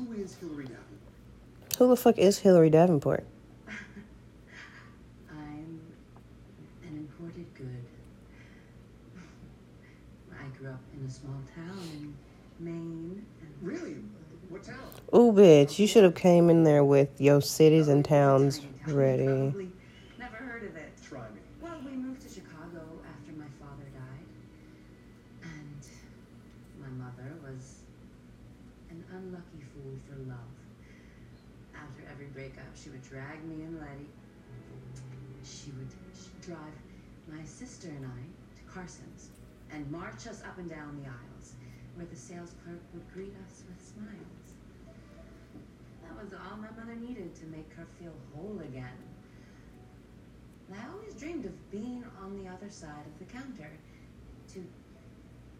on 0.00 0.06
there. 0.08 0.16
Who 0.16 0.22
is 0.24 0.34
Hillary 0.36 0.64
Davenport? 0.64 1.76
Who 1.78 1.88
the 1.88 1.96
fuck 1.96 2.18
is 2.18 2.38
Hillary 2.38 2.70
Davenport? 2.70 3.24
I'm 5.30 5.80
an 6.82 6.96
imported 6.96 7.46
good. 7.54 7.84
I 10.32 10.48
grew 10.58 10.70
up 10.70 10.80
in 10.98 11.06
a 11.06 11.10
small 11.10 11.40
town 11.54 11.78
in 11.92 12.14
Maine. 12.58 13.24
And 13.40 13.54
Really? 13.62 13.96
What 14.48 14.62
town? 14.64 14.76
Ooh, 15.14 15.32
bitch, 15.32 15.78
you 15.78 15.86
should 15.86 16.04
have 16.04 16.14
came 16.14 16.50
in 16.50 16.64
there 16.64 16.84
with 16.84 17.18
your 17.18 17.40
cities 17.40 17.88
and 17.88 18.04
towns 18.04 18.60
ready. 18.86 19.24
Probably 19.24 19.72
never 20.18 20.36
heard 20.36 20.64
of 20.64 20.76
it. 20.76 20.92
Try 21.08 21.20
me. 21.30 21.40
Well, 21.62 21.80
we 21.82 21.92
moved 21.92 22.20
to 22.22 22.28
Chicago 22.28 22.84
after 23.08 23.32
my 23.32 23.48
father 23.58 23.88
died. 23.96 24.28
And 25.44 25.80
my 26.78 27.04
mother 27.04 27.32
was 27.42 27.80
an 28.90 29.02
unlucky 29.14 29.64
fool 29.72 29.96
for 30.06 30.18
love. 30.28 30.52
After 31.74 32.02
every 32.12 32.26
breakup, 32.26 32.68
she 32.74 32.90
would 32.90 33.02
drag 33.08 33.42
me 33.44 33.64
and 33.64 33.80
Leti. 33.80 34.10
She 35.42 35.70
would 35.70 35.88
drive 36.42 36.76
my 37.32 37.42
sister 37.44 37.88
and 37.88 38.04
I 38.04 38.58
to 38.58 38.62
Carson's 38.74 39.30
and 39.72 39.90
march 39.90 40.26
us 40.26 40.42
up 40.44 40.58
and 40.58 40.68
down 40.68 41.00
the 41.02 41.08
aisles, 41.08 41.54
where 41.96 42.06
the 42.06 42.16
sales 42.16 42.52
clerk 42.62 42.80
would 42.92 43.10
greet 43.14 43.34
us 43.46 43.64
with 43.68 43.80
smiles. 43.80 44.48
That 46.02 46.24
was 46.24 46.32
all 46.32 46.56
my 46.56 46.70
mother 46.78 46.96
needed 46.96 47.34
to 47.36 47.46
make 47.46 47.67
her 47.78 47.86
feel 47.98 48.12
whole 48.34 48.58
again. 48.60 48.98
And 50.68 50.78
I 50.78 50.92
always 50.92 51.14
dreamed 51.14 51.44
of 51.44 51.70
being 51.70 52.04
on 52.22 52.36
the 52.42 52.50
other 52.50 52.68
side 52.68 53.06
of 53.06 53.18
the 53.18 53.32
counter 53.32 53.70
to 54.52 54.64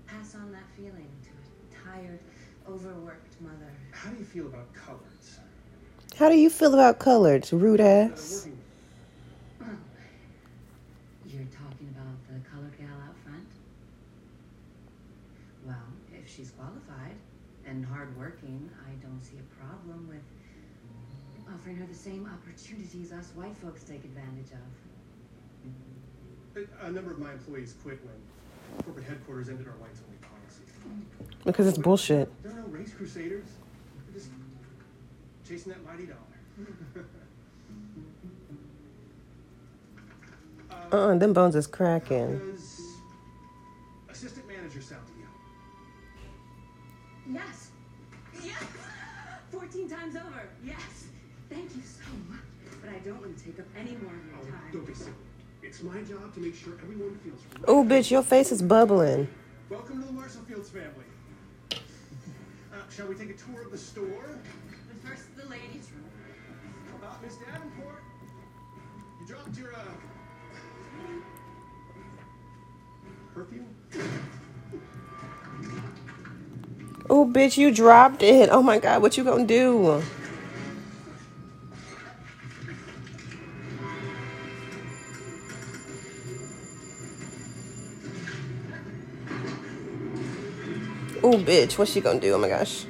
pass 0.06 0.34
on 0.34 0.50
that 0.52 0.68
feeling 0.76 1.08
to 1.22 1.30
a 1.30 1.84
tired, 1.84 2.18
overworked 2.68 3.40
mother. 3.40 3.72
How 3.92 4.10
do 4.10 4.18
you 4.18 4.24
feel 4.24 4.46
about 4.46 4.72
colors? 4.74 5.38
How 6.16 6.28
do 6.28 6.36
you 6.36 6.50
feel 6.50 6.74
about 6.74 6.98
colors, 6.98 7.52
rude 7.52 7.80
ass? 7.80 8.46
working 8.46 8.58
You're 11.26 11.46
talking 11.46 11.94
about 11.94 12.16
the 12.26 12.48
colored 12.50 12.76
gal 12.76 12.96
out 13.06 13.16
front? 13.24 13.46
Well, 15.64 15.76
if 16.12 16.28
she's 16.28 16.50
qualified 16.50 17.14
and 17.66 17.84
hardworking, 17.86 18.68
I 18.86 18.90
don't 19.04 19.20
see 19.20 19.36
a 19.38 19.62
problem 19.62 20.08
with 20.08 20.22
offering 21.58 21.76
her 21.76 21.86
the 21.86 21.94
same 21.94 22.28
opportunities 22.32 23.12
us 23.12 23.30
white 23.34 23.56
folks 23.56 23.82
take 23.82 24.04
advantage 24.04 24.52
of. 24.52 24.58
A- 26.82 26.86
A 26.86 26.90
number 26.92 27.10
of 27.12 27.18
my 27.18 27.32
employees 27.32 27.74
quit 27.82 27.98
when 28.04 28.14
corporate 28.84 29.06
headquarters 29.06 29.48
ended 29.48 29.66
our 29.66 29.72
whites 29.74 30.00
only 30.06 30.18
policy. 30.18 30.62
Because 31.44 31.66
it's 31.66 31.78
bullshit. 31.78 32.30
There 32.42 32.52
are 32.52 32.56
no 32.56 32.66
race 32.68 32.92
crusaders. 32.94 33.46
They're 34.06 34.14
just 34.20 34.30
chasing 35.46 35.72
that 35.72 35.84
mighty 35.84 36.06
dollar. 36.06 36.18
Uh, 40.90 41.10
and 41.10 41.20
them 41.20 41.34
bones 41.34 41.54
is 41.54 41.66
cracking. 41.66 42.38
Does 42.38 42.80
assistant 44.08 44.48
manager 44.48 44.80
sound 44.80 45.06
to 45.06 45.12
you? 45.12 45.28
Yes. 47.34 47.68
Yes. 48.42 48.62
14 49.50 49.86
times 49.90 50.16
over. 50.16 50.48
Yes. 50.64 51.08
Thank 51.50 51.76
you 51.76 51.82
so 51.82 52.00
much. 52.30 52.40
But 52.80 52.87
I 52.98 53.00
don't 53.02 53.20
want 53.20 53.38
to 53.38 53.44
take 53.44 53.60
up 53.60 53.66
any 53.78 53.92
more 53.92 54.10
of 54.12 54.18
Oh, 54.40 54.42
your 54.42 54.50
time. 54.50 54.60
don't 54.72 54.84
be 54.86 54.92
silly. 54.92 55.12
It's 55.62 55.84
my 55.84 56.02
job 56.02 56.34
to 56.34 56.40
make 56.40 56.56
sure 56.56 56.72
everyone 56.82 57.16
feels 57.22 57.38
right. 57.54 57.64
Oh, 57.68 57.84
bitch, 57.84 58.10
your 58.10 58.24
face 58.24 58.50
is 58.50 58.60
bubbling. 58.60 59.28
Welcome 59.70 60.00
to 60.00 60.06
the 60.08 60.12
Marshall 60.12 60.40
Field's 60.48 60.68
family. 60.70 61.04
Uh, 61.70 61.76
shall 62.90 63.06
we 63.06 63.14
take 63.14 63.30
a 63.30 63.34
tour 63.34 63.62
of 63.62 63.70
the 63.70 63.78
store? 63.78 64.40
But 64.88 65.08
first, 65.08 65.22
the 65.36 65.44
ladies' 65.46 65.88
room. 65.94 66.10
Uh, 67.00 67.14
Miss 67.22 67.36
Davenport, 67.36 68.02
you 69.20 69.26
dropped 69.28 69.56
your 69.56 69.76
uh, 69.76 69.78
perfume. 73.32 73.76
Oh, 77.08 77.24
bitch, 77.24 77.56
you 77.56 77.70
dropped 77.72 78.24
it. 78.24 78.48
Oh 78.50 78.60
my 78.64 78.80
god, 78.80 79.02
what 79.02 79.16
you 79.16 79.22
gonna 79.22 79.46
do? 79.46 80.02
Oh, 91.20 91.32
bitch, 91.32 91.76
what's 91.76 91.92
she 91.92 92.00
gonna 92.00 92.20
do? 92.20 92.34
Oh 92.34 92.38
my 92.38 92.48
gosh. 92.48 92.86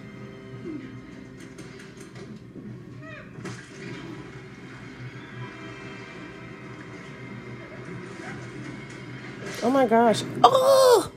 Oh 9.63 9.71
my 9.71 9.87
gosh. 9.87 10.23
Oh! 10.45 11.11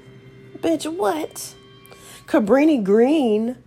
Bitch, 0.60 0.92
what? 0.92 1.54
Cabrini 2.28 2.84
Green? 2.84 3.58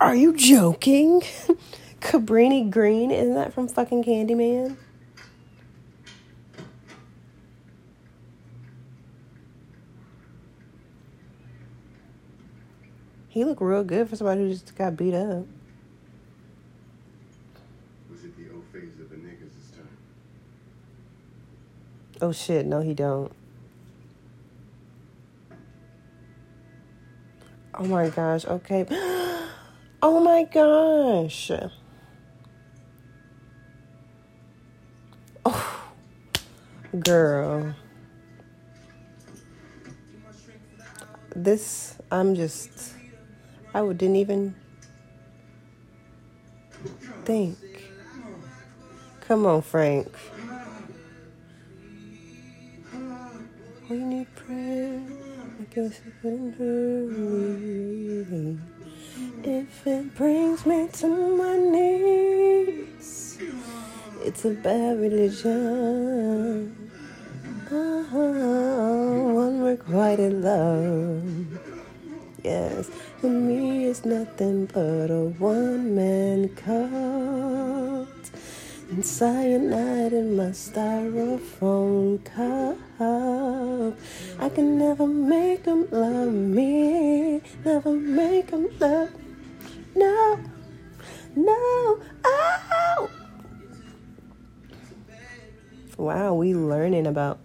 Are 0.00 0.14
you 0.14 0.36
joking? 0.36 1.20
Cabrini 2.00 2.70
Green? 2.70 3.10
Isn't 3.10 3.34
that 3.34 3.52
from 3.52 3.68
fucking 3.68 4.04
Candyman? 4.04 4.76
He 13.34 13.44
looked 13.44 13.60
real 13.60 13.82
good 13.82 14.08
for 14.08 14.14
somebody 14.14 14.42
who 14.42 14.50
just 14.50 14.76
got 14.76 14.96
beat 14.96 15.12
up. 15.12 15.44
Was 18.08 18.22
it 18.22 18.36
the 18.36 18.54
old 18.54 18.62
phase 18.72 19.00
of 19.00 19.10
the 19.10 19.16
niggas 19.16 19.50
this 19.58 19.72
time? 19.72 19.88
Oh 22.22 22.30
shit, 22.30 22.64
no 22.64 22.80
he 22.80 22.94
don't. 22.94 23.32
Oh 27.74 27.84
my 27.86 28.08
gosh, 28.08 28.44
okay. 28.44 28.86
Oh 30.06 30.20
my 30.20 30.44
gosh. 30.44 31.50
Oh, 35.46 35.92
girl. 37.00 37.74
This, 41.34 41.96
I'm 42.12 42.34
just, 42.34 42.94
I 43.74 43.82
didn't 43.92 44.16
even 44.16 44.54
think. 47.24 47.58
Come 49.26 49.46
on, 49.46 49.62
Frank. 49.62 50.06
We 53.90 53.96
need 53.96 54.32
prayer. 54.36 55.02
I 55.60 55.64
guess 55.74 56.00
it. 56.06 56.14
If 59.42 59.86
it 59.86 60.14
brings 60.14 60.64
me 60.64 60.88
to 60.92 61.36
my 61.36 61.56
knees, 61.58 63.38
it's 64.22 64.44
a 64.44 64.50
bad 64.50 65.00
religion. 65.00 66.90
Uh-huh. 67.66 68.16
Oh, 68.16 69.38
unrequited 69.48 70.34
love. 70.34 71.58
Yes, 72.44 72.90
for 73.24 73.30
me 73.30 73.86
it's 73.86 74.04
nothing 74.04 74.66
but 74.66 75.10
a 75.10 75.32
one 75.38 75.94
man 75.94 76.46
cult. 76.50 78.30
And 78.90 79.02
cyanide 79.02 80.12
in 80.12 80.36
my 80.36 80.52
styrofoam 80.52 82.22
cup. 82.22 82.76
I 84.38 84.48
can 84.50 84.76
never 84.76 85.06
make 85.06 85.62
them 85.62 85.88
love 85.90 86.34
me. 86.34 87.40
Never 87.64 87.92
make 87.92 88.48
them 88.48 88.68
love. 88.78 89.10
No, 89.96 90.38
no, 91.34 92.00
oh! 92.24 93.10
Wow, 95.96 96.34
we 96.34 96.54
learning 96.54 97.06
about 97.06 97.38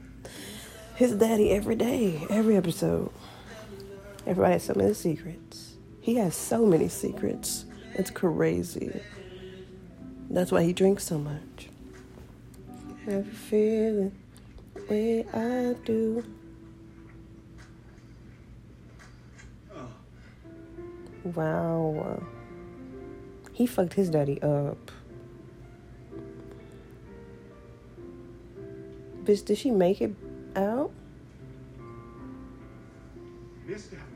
his 0.95 1.13
daddy 1.13 1.51
every 1.51 1.75
day, 1.75 2.27
every 2.29 2.57
episode. 2.57 3.13
Everybody 4.27 4.53
has 4.53 4.63
some 4.63 4.81
of 4.81 4.85
his 4.85 4.97
secrets. 4.97 5.68
He 6.09 6.15
has 6.15 6.33
so 6.33 6.65
many 6.65 6.87
secrets. 6.87 7.65
It's 7.93 8.09
crazy. 8.09 8.99
That's 10.31 10.51
why 10.51 10.63
he 10.63 10.73
drinks 10.73 11.03
so 11.03 11.19
much. 11.19 11.69
Have 13.05 13.27
a 13.27 13.31
feeling 13.31 14.11
way 14.89 15.23
I 15.31 15.75
do? 15.85 16.25
Wow. 21.23 22.23
He 23.53 23.67
fucked 23.67 23.93
his 23.93 24.09
daddy 24.09 24.41
up. 24.41 24.89
Bitch, 29.25 29.45
did 29.45 29.59
she 29.59 29.69
make 29.69 30.01
it 30.01 30.15
out? 30.55 30.89
Davenport, 33.67 34.08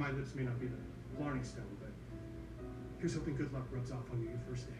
My 0.00 0.10
lips 0.12 0.34
may 0.34 0.44
not 0.44 0.58
be 0.58 0.66
the 0.66 0.76
Blarney 1.18 1.44
Stone, 1.44 1.76
but 1.78 1.90
here's 2.98 3.12
hoping 3.12 3.36
good 3.36 3.52
luck 3.52 3.64
rubs 3.70 3.90
off 3.90 4.10
on 4.10 4.22
you 4.22 4.30
your 4.30 4.38
first 4.48 4.66
day. 4.66 4.72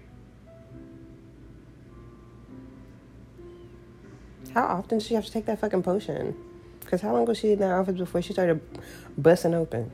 How 4.55 4.65
often 4.65 4.97
does 4.97 5.07
she 5.07 5.13
have 5.13 5.27
to 5.27 5.31
take 5.31 5.45
that 5.45 5.59
fucking 5.59 5.83
potion? 5.83 6.35
Because 6.81 7.03
how 7.03 7.13
long 7.13 7.27
was 7.27 7.37
she 7.37 7.53
in 7.53 7.59
that 7.59 7.71
office 7.71 7.99
before 7.99 8.23
she 8.23 8.33
started 8.33 8.63
busting 9.19 9.53
open? 9.53 9.93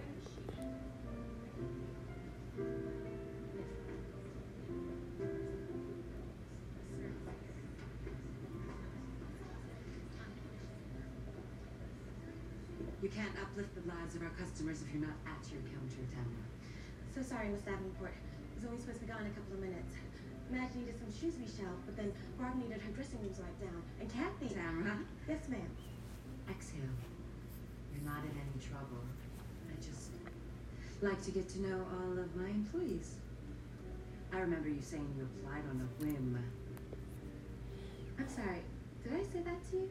Counter, 16.17 16.45
So 17.15 17.21
sorry, 17.23 17.49
Miss 17.53 17.63
Davenport. 17.69 18.17
I 18.17 18.53
was 18.57 18.65
only 18.65 18.81
supposed 18.81 19.01
to 19.01 19.07
be 19.07 19.13
gone 19.13 19.23
in 19.29 19.31
a 19.31 19.37
couple 19.37 19.55
of 19.55 19.61
minutes. 19.61 19.93
Madge 20.51 20.73
needed 20.79 20.97
some 20.97 21.13
shoes 21.13 21.35
reshelved, 21.37 21.85
but 21.85 21.97
then 21.97 22.13
Barb 22.39 22.57
needed 22.57 22.81
her 22.81 22.93
dressing 22.97 23.21
rooms 23.21 23.39
wiped 23.39 23.61
down. 23.61 23.83
And 24.01 24.09
Kathy. 24.09 24.49
Tamara, 24.55 24.99
Yes, 25.29 25.49
ma'am. 25.49 25.69
exhale. 26.49 26.95
You're 27.93 28.07
not 28.09 28.23
in 28.25 28.33
any 28.33 28.57
trouble. 28.63 29.03
I 29.69 29.75
just 29.83 30.11
like 31.03 31.21
to 31.25 31.31
get 31.33 31.49
to 31.51 31.61
know 31.61 31.85
all 31.93 32.17
of 32.19 32.31
my 32.37 32.49
employees. 32.49 33.17
I 34.33 34.39
remember 34.41 34.69
you 34.69 34.81
saying 34.81 35.07
you 35.19 35.25
applied 35.27 35.65
on 35.69 35.83
a 35.83 35.89
whim. 36.05 36.39
I'm 38.19 38.29
sorry. 38.29 38.63
Did 39.05 39.13
I 39.13 39.23
say 39.23 39.41
that 39.45 39.61
to 39.71 39.77
you? 39.77 39.91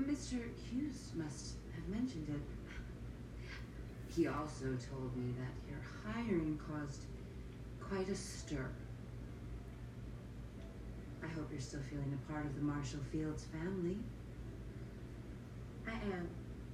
Mr. 0.00 0.38
Hughes 0.70 1.12
must 1.16 1.54
have 1.74 1.88
mentioned 1.88 2.26
it. 2.28 2.57
He 4.18 4.26
also 4.26 4.64
told 4.90 5.16
me 5.16 5.32
that 5.38 5.70
your 5.70 5.78
hiring 6.04 6.58
caused 6.68 7.02
quite 7.80 8.08
a 8.08 8.16
stir. 8.16 8.68
I 11.22 11.28
hope 11.28 11.46
you're 11.52 11.60
still 11.60 11.82
feeling 11.88 12.18
a 12.18 12.32
part 12.32 12.44
of 12.44 12.56
the 12.56 12.62
Marshall 12.62 12.98
Field's 13.12 13.44
family. 13.44 13.96
I 15.86 15.92
am, 15.92 16.28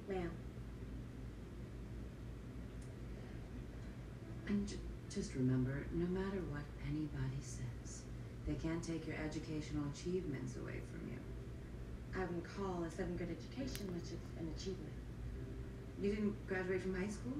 ma'am. 0.09 0.31
And 4.47 4.67
j- 4.67 4.77
just 5.13 5.35
remember, 5.35 5.85
no 5.93 6.07
matter 6.07 6.41
what 6.49 6.63
anybody 6.89 7.41
says, 7.41 8.01
they 8.47 8.55
can't 8.55 8.83
take 8.83 9.05
your 9.05 9.17
educational 9.23 9.83
achievements 9.93 10.55
away 10.55 10.81
from 10.91 11.07
you. 11.11 11.19
I 12.15 12.21
wouldn't 12.21 12.43
call 12.57 12.83
a 12.83 12.89
seven 12.89 13.15
grade 13.15 13.37
education 13.37 13.85
much 13.93 14.13
of 14.13 14.41
an 14.41 14.51
achievement. 14.57 14.94
You 16.01 16.09
didn't 16.11 16.47
graduate 16.47 16.81
from 16.81 16.95
high 16.95 17.09
school? 17.09 17.33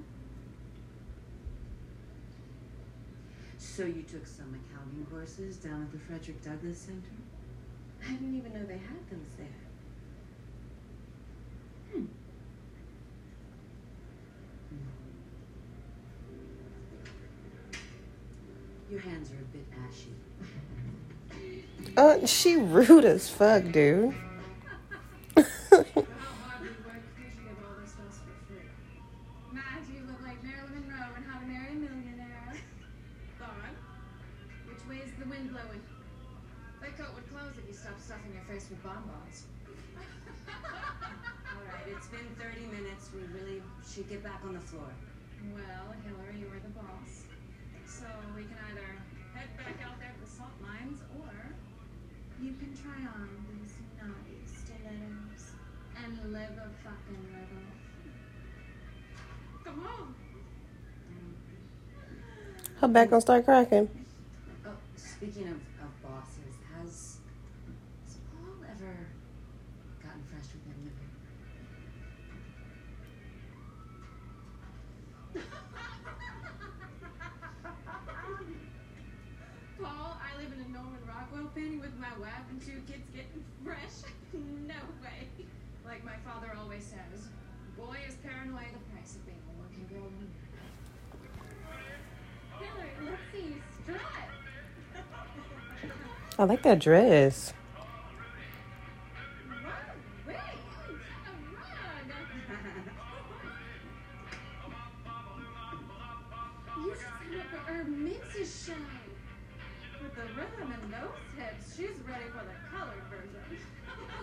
So 3.58 3.84
you 3.84 4.02
took 4.02 4.26
some 4.26 4.58
accounting 4.58 5.06
courses 5.10 5.56
down 5.56 5.82
at 5.82 5.92
the 5.92 5.98
Frederick 5.98 6.42
Douglass 6.42 6.78
Center? 6.78 7.02
I 8.06 8.12
didn't 8.12 8.36
even 8.36 8.52
know 8.52 8.64
they 8.64 8.78
had 8.78 9.10
those 9.10 9.36
there. 9.36 9.46
Your 18.90 19.00
hands 19.00 19.30
are 19.30 19.34
a 19.34 19.46
bit 19.52 19.66
ashy. 19.90 20.14
Uh, 21.96 22.24
she 22.26 22.56
rude 22.56 23.04
as 23.04 23.28
fuck, 23.28 23.70
dude. 23.72 24.14
Her 62.86 62.92
back 62.92 63.10
gonna 63.10 63.20
start 63.20 63.44
cracking. 63.44 64.05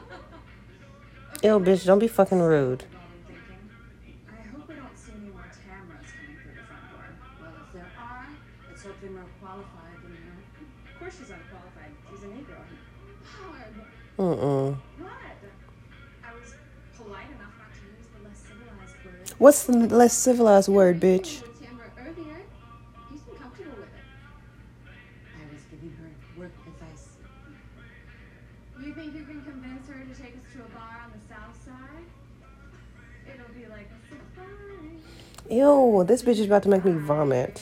see 4.95 5.11
any 5.11 5.29
more 5.29 5.43
cameras 5.67 6.07
coming 6.15 6.37
through 6.39 6.55
the 6.55 6.63
front 6.63 6.87
door. 6.89 7.07
Well, 7.41 7.51
if 7.67 7.73
there 7.73 7.91
are, 7.99 8.27
let's 8.69 8.83
hope 8.83 8.95
more 9.09 9.27
qualified 9.41 9.99
than 10.03 10.11
her. 10.11 10.17
Of 10.17 10.22
course 11.03 11.17
she's 11.19 11.31
unqualified. 11.31 11.91
She's 12.09 12.23
a 12.23 12.27
Negro. 12.27 12.63
Howard, 13.27 13.75
Mm-mm. 14.17 14.77
What? 14.99 15.11
I 16.23 16.33
was 16.33 16.55
polite 16.95 17.27
enough 17.27 17.51
not 17.59 17.73
to 17.75 17.81
use 17.91 18.07
the 18.15 18.23
less 18.23 18.39
civilized 18.39 18.95
word. 19.03 19.29
What's 19.37 19.63
the 19.63 19.73
less 19.97 20.13
civilized 20.13 20.69
word, 20.69 21.01
bitch? 21.01 21.41
with 21.41 21.59
Tamara 21.59 21.91
earlier. 21.99 22.39
You 23.11 23.17
seem 23.17 23.35
comfortable 23.35 23.75
with 23.75 23.91
it. 23.91 24.07
I 24.87 25.53
was 25.53 25.63
giving 25.71 25.91
her 25.99 26.39
work 26.39 26.51
advice. 26.67 27.07
You 28.79 28.93
think 28.93 29.13
you 29.13 29.23
can 29.25 29.43
convince 29.43 29.87
her 29.89 30.05
to 30.05 30.21
take 30.21 30.35
us 30.37 30.53
to 30.53 30.59
a 30.59 30.69
bar 30.69 31.03
on 31.03 31.11
the 31.11 31.19
south 31.27 31.65
side? 31.65 32.07
It'll 33.27 33.53
be 33.53 33.67
like 33.67 33.89
a 33.91 34.07
surprise. 34.07 35.03
Ew, 35.51 36.05
this 36.07 36.23
bitch 36.23 36.39
is 36.39 36.45
about 36.45 36.63
to 36.63 36.69
make 36.69 36.85
me 36.85 36.93
vomit. 36.93 37.61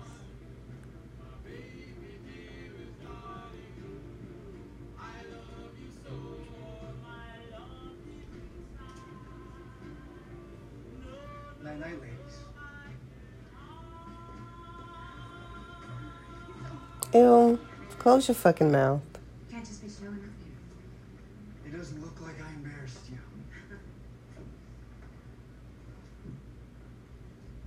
Ew. 17.13 17.59
Close 17.99 18.27
your 18.27 18.35
fucking 18.35 18.71
mouth. 18.71 19.01
Can't 19.51 19.65
just 19.65 19.83
be 19.83 19.89
showing 19.89 20.15
up 20.15 20.23
here. 20.43 21.73
It 21.73 21.77
doesn't 21.77 22.01
look 22.01 22.19
like 22.21 22.35
I 22.41 22.49
embarrassed 22.53 23.09
you. 23.09 23.17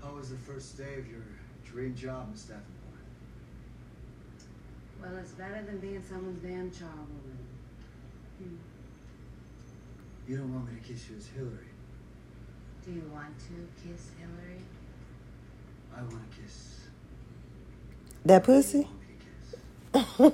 How 0.02 0.14
was 0.14 0.30
the 0.30 0.38
first 0.38 0.76
day 0.76 0.94
of 0.98 1.07
your 1.09 1.22
dream 1.64 1.94
job, 1.94 2.30
Miss 2.30 2.42
Davenport? 2.42 2.74
Well, 5.00 5.16
it's 5.18 5.33
better 5.33 5.62
than 5.62 5.78
being 5.78 6.02
someone's 6.02 6.42
damn 6.42 6.70
charwoman. 6.70 7.37
Hmm. 8.38 8.57
You 10.26 10.38
don't 10.38 10.54
want 10.54 10.72
me 10.72 10.80
to 10.80 10.88
kiss 10.88 11.11
you 11.11 11.16
as 11.16 11.26
Hillary. 11.26 11.68
Do 12.85 12.92
you 12.92 13.11
want 13.12 13.38
to 13.38 13.88
kiss 13.88 14.11
Hillary? 14.18 14.62
I 15.94 16.00
want 16.00 16.30
to 16.30 16.40
kiss. 16.40 16.80
That 18.24 18.44
pussy? 18.44 18.80
want 18.80 19.00
me 19.00 19.07
to 19.92 19.98
kiss. 20.00 20.04
Hold 20.16 20.33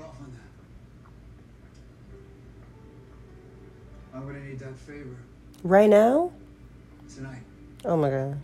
off 0.00 0.18
on 0.20 0.32
that. 0.32 0.50
I'm 4.12 4.26
gonna 4.26 4.40
need 4.40 4.58
that 4.58 4.76
favor 4.76 5.16
right 5.62 5.88
now? 5.88 6.32
tonight. 7.14 7.42
Oh 7.84 7.96
my 7.96 8.10
gosh. 8.10 8.34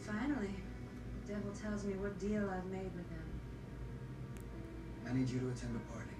Finally, 0.00 0.56
the 1.20 1.34
devil 1.34 1.52
tells 1.52 1.84
me 1.84 1.94
what 1.94 2.18
deal 2.18 2.50
I've 2.50 2.66
made 2.66 2.90
with 2.96 3.08
him. 3.08 3.22
I 5.08 5.14
need 5.14 5.28
you 5.28 5.38
to 5.38 5.48
attend 5.50 5.76
a 5.76 5.80
party. 5.92 6.16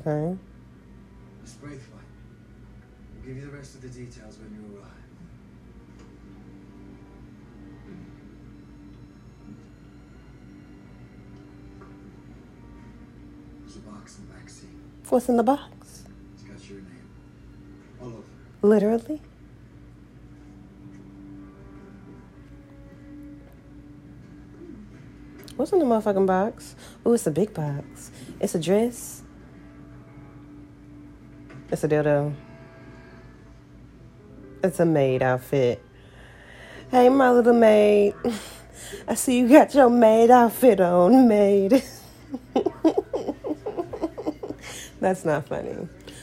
Okay. 0.00 0.38
A 1.42 1.46
Spraith 1.46 1.82
fight. 1.82 2.08
We'll 3.16 3.26
give 3.26 3.36
you 3.36 3.50
the 3.50 3.54
rest 3.54 3.74
of 3.74 3.82
the 3.82 3.88
details 3.88 4.38
when 4.38 4.54
you 4.54 4.78
arrive. 4.78 5.03
There's 13.74 13.86
a 13.86 13.90
box 13.90 14.18
in 14.18 14.28
the 14.28 14.34
back 14.34 14.48
seat. 14.48 14.68
What's 15.08 15.28
in 15.28 15.36
the 15.36 15.42
box? 15.42 16.04
It's 16.34 16.42
got 16.44 16.70
your 16.70 16.78
name 16.78 17.08
all 18.00 18.06
over. 18.06 18.22
Literally? 18.62 19.20
What's 25.56 25.72
in 25.72 25.80
the 25.80 25.84
motherfucking 25.84 26.26
box? 26.26 26.76
Oh, 27.04 27.14
it's 27.14 27.26
a 27.26 27.32
big 27.32 27.52
box. 27.52 28.12
It's 28.40 28.54
a 28.54 28.60
dress. 28.60 29.22
It's 31.72 31.82
a 31.82 31.88
dildo. 31.88 32.32
It's 34.62 34.78
a 34.78 34.86
maid 34.86 35.22
outfit. 35.22 35.82
Hey, 36.92 37.08
my 37.08 37.30
little 37.32 37.54
maid. 37.54 38.14
I 39.08 39.14
see 39.14 39.40
you 39.40 39.48
got 39.48 39.74
your 39.74 39.90
maid 39.90 40.30
outfit 40.30 40.80
on, 40.80 41.26
maid. 41.26 41.82
That's 45.04 45.26
not 45.26 45.46
funny. 45.46 45.76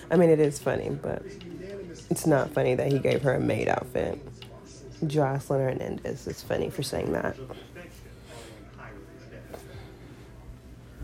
I 0.10 0.16
mean, 0.16 0.32
it 0.32 0.40
is 0.40 0.58
funny, 0.58 0.90
but 0.90 1.22
it's 2.10 2.26
not 2.26 2.50
funny 2.50 2.74
that 2.74 2.92
he 2.92 2.98
gave 2.98 3.22
her 3.22 3.36
a 3.36 3.40
maid 3.40 3.68
outfit. 3.68 4.18
Jocelyn 5.06 5.62
Hernandez 5.62 6.26
is 6.26 6.42
funny 6.42 6.72
for 6.72 6.82
saying 6.82 7.14
that. 7.14 7.38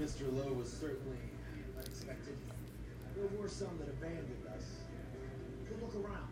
Mr. 0.01 0.33
Lowe 0.33 0.53
was 0.53 0.73
certainly 0.73 1.19
unexpected. 1.77 2.35
There 3.15 3.27
were 3.39 3.47
some 3.47 3.77
that 3.77 3.89
abandoned 3.89 4.47
us. 4.55 4.63
Good 5.69 5.79
look 5.79 6.03
around. 6.03 6.29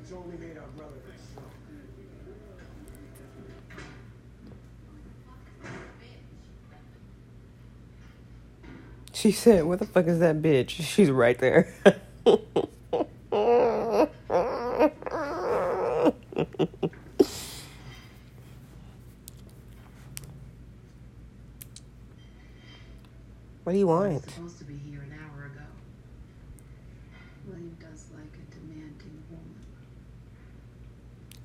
It's 0.00 0.10
only 0.10 0.38
made 0.38 0.56
our 0.56 0.68
brotherhood 0.68 1.20
strong. 1.32 1.50
She 9.14 9.30
said, 9.32 9.64
What 9.64 9.78
the 9.78 9.86
fuck 9.86 10.06
is 10.06 10.18
that 10.18 10.42
bitch? 10.42 10.70
She's 10.82 11.10
right 11.10 11.38
there. 11.38 11.72
what 23.64 23.72
do 23.72 23.78
you 23.78 23.90
I 23.90 23.94
was 24.08 24.12
want? 24.12 24.30
supposed 24.30 24.58
to 24.58 24.64
be 24.64 24.76
here 24.76 25.00
an 25.00 25.12
hour 25.12 25.46
ago. 25.46 25.64
William 27.46 27.76
does 27.80 28.06
like 28.14 28.34
a 28.34 28.54
demanding 28.54 29.22
woman. 29.30 29.54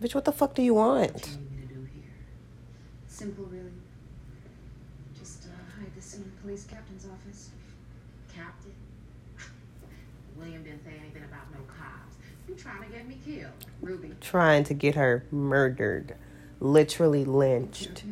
Bitch, 0.01 0.15
what 0.15 0.25
the 0.25 0.32
fuck 0.32 0.53
do 0.55 0.62
you 0.62 0.73
What 0.73 0.88
want? 0.88 1.23
do 1.23 1.29
you 1.32 1.38
need 1.38 1.51
me 1.51 1.67
to 1.67 1.73
do 1.73 1.79
here? 1.93 2.12
Simple, 3.08 3.45
really. 3.45 3.71
Just 5.17 5.45
uh, 5.45 5.79
hide 5.79 5.93
this 5.95 6.15
in 6.15 6.23
the 6.23 6.29
police 6.41 6.65
captain's 6.65 7.05
office. 7.05 7.51
Captain? 8.34 8.73
William 10.36 10.63
didn't 10.63 10.84
say 10.84 10.91
anything 10.99 11.23
about 11.23 11.51
no 11.51 11.60
cops. 11.67 12.15
You 12.49 12.55
trying 12.55 12.83
to 12.83 12.89
get 12.89 13.07
me 13.07 13.15
killed, 13.23 13.51
Ruby? 13.79 14.15
Trying 14.21 14.63
to 14.63 14.73
get 14.73 14.95
her 14.95 15.23
murdered. 15.29 16.15
Literally 16.59 17.23
lynched. 17.23 18.03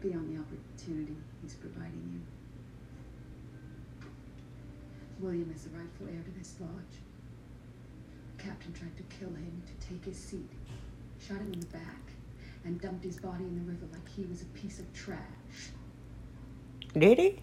Beyond 0.00 0.36
the 0.36 0.40
opportunity 0.40 1.16
he's 1.42 1.54
providing 1.54 2.08
you. 2.12 4.06
William 5.18 5.52
is 5.54 5.64
the 5.64 5.70
rightful 5.70 6.06
heir 6.06 6.22
to 6.22 6.38
this 6.38 6.54
lodge. 6.60 6.70
The 8.36 8.44
Captain 8.44 8.72
tried 8.72 8.96
to 8.96 9.02
kill 9.18 9.30
him 9.30 9.60
to 9.66 9.86
take 9.88 10.04
his 10.04 10.16
seat, 10.16 10.50
shot 11.20 11.38
him 11.38 11.52
in 11.52 11.60
the 11.60 11.66
back, 11.66 12.12
and 12.64 12.80
dumped 12.80 13.04
his 13.04 13.18
body 13.18 13.42
in 13.42 13.56
the 13.56 13.72
river 13.72 13.86
like 13.92 14.08
he 14.08 14.24
was 14.26 14.42
a 14.42 14.46
piece 14.46 14.78
of 14.78 14.92
trash. 14.92 15.72
Did 16.96 17.18
he? 17.18 17.40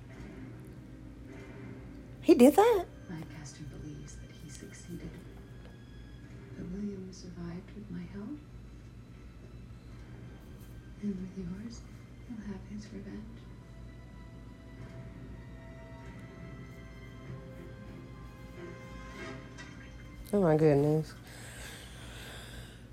He 2.22 2.36
did 2.36 2.56
that? 2.56 2.86
Lancaster 3.10 3.64
believes 3.64 4.16
that 4.16 4.30
he 4.44 4.50
succeeded. 4.50 5.10
But 6.56 6.68
William 6.72 7.08
survived 7.12 7.72
with 7.76 7.90
my 7.90 8.04
help. 8.14 8.38
And 11.02 11.16
with 11.16 11.38
yours, 11.38 11.82
he'll 12.28 12.46
have 12.48 12.62
his 12.72 12.86
revenge. 12.94 13.40
Oh 20.32 20.42
my 20.42 20.56
goodness. 20.58 21.14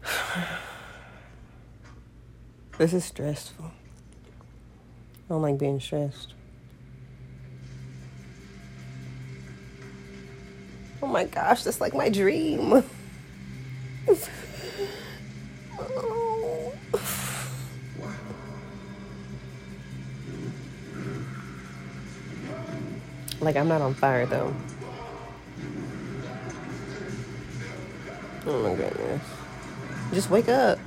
This 2.78 2.92
is 2.92 3.06
stressful. 3.06 3.64
I 3.64 5.28
don't 5.30 5.40
like 5.40 5.56
being 5.56 5.80
stressed. 5.80 6.35
Oh 11.06 11.08
my 11.08 11.22
gosh, 11.24 11.62
that's 11.62 11.80
like 11.80 11.94
my 11.94 12.08
dream. 12.08 12.82
Like 23.40 23.56
I'm 23.56 23.68
not 23.68 23.80
on 23.80 23.94
fire 23.94 24.26
though. 24.26 24.52
Oh 28.46 28.62
my 28.62 28.74
goodness. 28.74 29.22
Just 30.12 30.30
wake 30.30 30.48
up. 30.48 30.78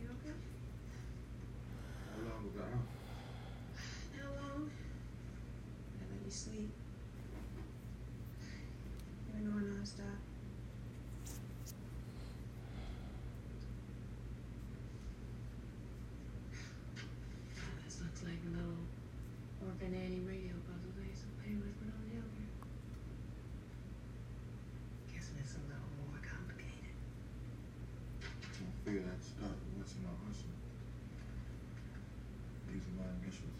You 0.00 0.08
okay? 0.08 0.34
How 2.12 2.20
long 2.28 2.44
was 2.44 2.54
I 2.56 2.62
out? 2.62 2.84
How 4.20 4.30
long? 4.42 4.70
I 4.70 6.02
let 6.12 6.24
you 6.24 6.30
sleep. 6.30 6.70
You're 9.32 9.50
going 9.50 9.64
nonstop. 9.64 10.18
This 17.84 18.00
looks 18.02 18.22
like 18.22 18.40
a 18.46 18.50
little 18.56 18.76
orphan 19.64 19.94
Annie 19.94 20.22
radio 20.26 20.54
puzzle 20.66 20.90
they 20.98 21.08
used 21.10 21.22
to 21.22 21.30
play 21.38 21.54
with 21.54 21.74
when 21.80 21.90
I 21.90 21.96
was 22.02 22.10
younger. 22.12 22.46
Guessing 25.12 25.36
it's 25.40 25.54
a 25.54 25.62
little 25.66 25.90
more 26.06 26.20
complicated. 26.22 26.94
I 28.62 28.70
figured 28.84 29.06
I'd 29.06 29.22
start 29.22 29.54
with 29.54 29.72
what's 29.78 29.94
in 29.94 30.02
my 30.02 30.14
arsenal. 30.26 30.58
These 32.72 32.84
are 32.86 32.96
my 32.98 33.08
initials. 33.22 33.58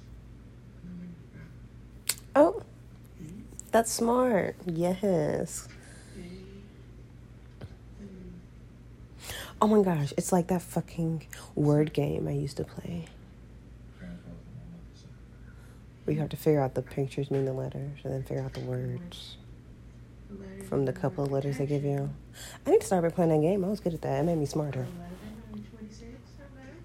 And 0.83 0.85
then 0.91 0.97
we 1.01 1.07
got 1.35 1.51
Oh, 2.35 2.63
that's 3.77 3.93
smart. 3.93 4.57
Yes. 4.65 5.69
Oh 9.61 9.67
my 9.67 9.83
gosh, 9.83 10.15
it's 10.17 10.33
like 10.33 10.47
that 10.47 10.63
fucking 10.63 11.27
word 11.55 11.93
game 11.93 12.27
I 12.27 12.31
used 12.31 12.57
to 12.57 12.65
play. 12.65 13.05
grandfather 13.99 14.33
on 14.33 14.57
my 14.57 14.65
mother's 14.73 15.01
side. 15.01 15.11
where 16.05 16.15
you 16.15 16.21
have 16.21 16.31
to 16.31 16.39
figure 16.39 16.63
out 16.63 16.75
the 16.75 16.81
pictures 16.81 17.31
mean 17.31 17.45
the 17.45 17.53
letters 17.53 17.99
and 18.03 18.15
then 18.15 18.23
figure 18.23 18.43
out 18.43 18.55
the 18.55 18.61
words 18.61 19.37
from 20.71 20.87
the 20.87 20.93
couple 20.95 21.25
of 21.25 21.31
letters 21.31 21.59
they 21.59 21.67
give 21.67 21.85
you. 21.85 22.09
I 22.67 22.71
need 22.71 22.81
to 22.81 22.87
start 22.87 23.03
by 23.03 23.11
playing 23.11 23.31
that 23.31 23.47
game. 23.47 23.63
I 23.63 23.69
was 23.69 23.81
good 23.81 23.93
at 23.93 24.01
that. 24.01 24.21
It 24.21 24.23
made 24.23 24.39
me 24.39 24.47
smarter. 24.47 24.87
11 24.87 24.97
and 25.53 25.71
26, 25.77 26.03
not 26.39 26.49
better. 26.57 26.77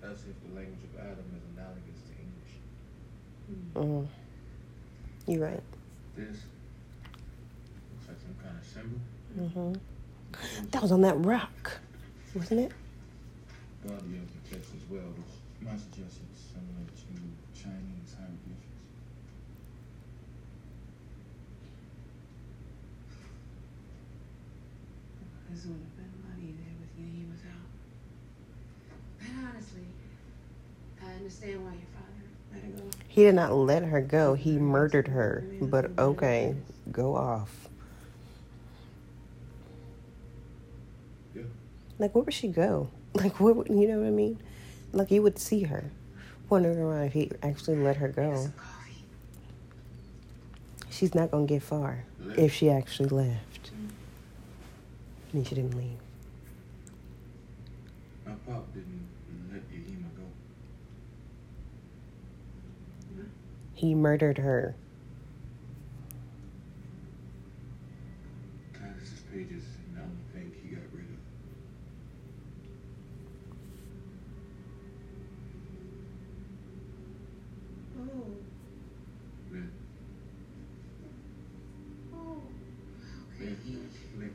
That's 0.00 0.22
if 0.22 0.40
the 0.42 0.56
language 0.56 0.84
of 0.84 1.00
Adam 1.00 1.24
is 1.36 1.42
analogous 1.54 2.00
to 2.08 3.84
English. 3.84 4.08
Mm. 4.08 4.19
You're 5.30 5.46
right. 5.46 5.62
This 6.16 6.26
looks 6.26 8.08
like 8.08 8.16
some 8.18 8.34
kind 8.42 8.58
of 8.58 8.66
symbol. 8.66 8.98
hmm 9.54 10.66
That 10.72 10.82
was 10.82 10.90
on 10.90 11.02
that 11.02 11.14
rock, 11.24 11.78
wasn't 12.34 12.62
it? 12.62 12.72
Guardian 13.86 14.26
of 14.26 14.42
the 14.42 14.56
text 14.56 14.72
as 14.74 14.82
well, 14.90 15.06
which 15.14 15.62
might 15.62 15.78
suggest 15.78 16.18
it's 16.34 16.42
similar 16.50 16.82
to 16.82 17.06
Chinese 17.54 18.10
hieroglyphics. 18.18 18.74
This 25.50 25.64
would 25.66 25.78
have 25.78 25.94
been 25.94 26.10
a 26.10 26.20
lot 26.26 26.38
easier 26.42 26.74
with 26.82 26.90
you. 26.98 27.06
He 27.06 27.24
was 27.30 27.42
out. 27.46 27.70
But 29.18 29.30
honestly, 29.46 29.86
I 30.98 31.12
understand 31.22 31.62
why 31.62 31.78
your 31.78 31.90
father 31.94 31.94
let 31.94 31.94
her 31.94 32.06
go. 32.06 32.09
He 33.08 33.24
did 33.24 33.34
not 33.34 33.52
let 33.52 33.82
her 33.82 34.00
go. 34.00 34.34
He 34.34 34.56
murdered 34.56 35.08
her. 35.08 35.44
But 35.60 35.90
okay, 35.98 36.54
go 36.92 37.16
off. 37.16 37.68
Yeah. 41.34 41.42
Like, 41.98 42.14
where 42.14 42.24
would 42.24 42.34
she 42.34 42.48
go? 42.48 42.88
Like, 43.14 43.40
where 43.40 43.52
would, 43.52 43.68
you 43.68 43.88
know 43.88 43.98
what 43.98 44.06
I 44.06 44.10
mean? 44.10 44.38
Like, 44.92 45.10
you 45.10 45.22
would 45.22 45.38
see 45.38 45.64
her. 45.64 45.90
Wondering 46.48 46.78
around 46.78 47.04
if 47.04 47.12
he 47.12 47.30
actually 47.42 47.76
let 47.76 47.96
her 47.96 48.08
go. 48.08 48.52
She's 50.88 51.14
not 51.14 51.30
going 51.30 51.46
to 51.46 51.54
get 51.54 51.62
far 51.62 52.04
if 52.36 52.52
she 52.52 52.70
actually 52.70 53.08
left. 53.08 53.70
I 55.32 55.36
mean, 55.36 55.44
she 55.44 55.54
didn't 55.54 55.76
leave. 55.76 55.98
My 58.26 58.32
pop 58.46 58.72
didn't 58.74 59.06
let 59.50 59.62
Yahima 59.70 60.10
go. 60.16 60.22
He 63.80 63.94
murdered 63.94 64.36
her. 64.36 64.74
Titus's 68.74 69.20
pages 69.32 69.64
and 69.88 69.96
I 69.96 70.00
don't 70.02 70.52
he 70.62 70.68
got 70.68 70.84
rid 70.92 71.06
of. 71.06 71.16
Oh, 77.96 78.26
Lynn. 79.50 79.72
oh. 82.12 82.42
Lynn. 83.40 83.56
Okay. 83.56 83.56
Lynn. 84.18 84.34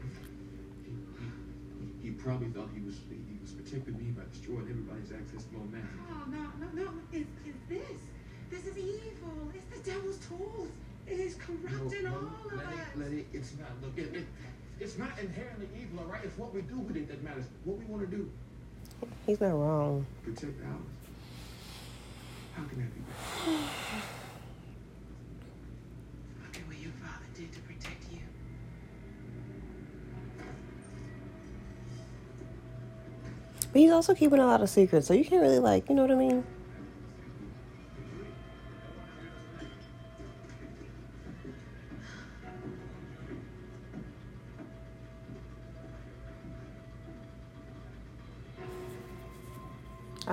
He, 2.02 2.08
he 2.08 2.16
probably 2.16 2.48
thought 2.48 2.70
he 2.74 2.82
was 2.82 2.96
he 3.12 3.38
was 3.44 3.52
protecting 3.52 3.96
me 3.96 4.06
by 4.06 4.24
destroying 4.32 4.66
everybody's 4.72 5.12
access 5.12 5.44
to 5.44 5.54
my 5.54 5.78
magic. 5.78 6.02
Oh, 6.10 6.24
no, 6.32 6.50
no, 6.60 6.84
no. 6.84 6.92
It's, 7.14 7.30
it's 7.46 7.70
this. 7.70 8.02
This 8.50 8.66
is 8.66 8.78
evil. 8.78 9.52
It's 9.54 9.78
the 9.78 9.92
devil's 9.92 10.18
tools. 10.28 10.70
It 11.08 11.20
is 11.20 11.36
corrupting 11.36 12.04
No, 12.04 12.10
no, 12.10 12.16
all 12.16 12.48
of 12.48 12.58
let 12.58 12.66
us. 12.66 12.74
It, 12.74 13.00
let 13.00 13.12
it, 13.12 13.28
it's 13.34 13.52
not, 13.60 13.70
look, 13.82 13.98
it, 13.98 14.16
it, 14.16 14.26
it's 14.80 14.98
not 14.98 15.18
inherently 15.20 15.68
evil, 15.80 16.00
all 16.04 16.12
right? 16.12 16.22
It's 16.24 16.38
what 16.38 16.54
we 16.54 16.62
do 16.62 16.80
with 16.80 16.98
it 16.98 17.08
that 17.08 17.24
matters. 17.24 17.46
What 17.64 17.78
we 17.78 17.86
want 17.86 18.10
to 18.10 18.16
do. 18.16 18.30
He's 19.26 19.40
not 19.40 19.52
wrong. 19.54 20.06
Protect 20.24 20.62
ours. 20.64 20.76
How 22.56 22.64
can 22.64 22.80
that 22.80 22.94
be 22.96 23.02
bad? 23.02 23.62
Look 26.42 26.56
at 26.56 26.68
what 26.68 26.78
your 26.80 26.92
father 27.04 27.26
did 27.36 27.52
to 27.54 27.60
protect 27.60 28.12
you. 28.12 28.20
But 33.72 33.82
he's 33.82 33.92
also 33.92 34.16
keeping 34.16 34.40
a 34.40 34.46
lot 34.46 34.62
of 34.62 34.70
secrets, 34.70 35.08
so 35.08 35.14
you 35.14 35.26
can't 35.26 35.42
really 35.42 35.60
like, 35.60 35.90
you 35.90 35.96
know 35.96 36.04
what 36.04 36.12
I 36.12 36.16
mean? 36.16 36.46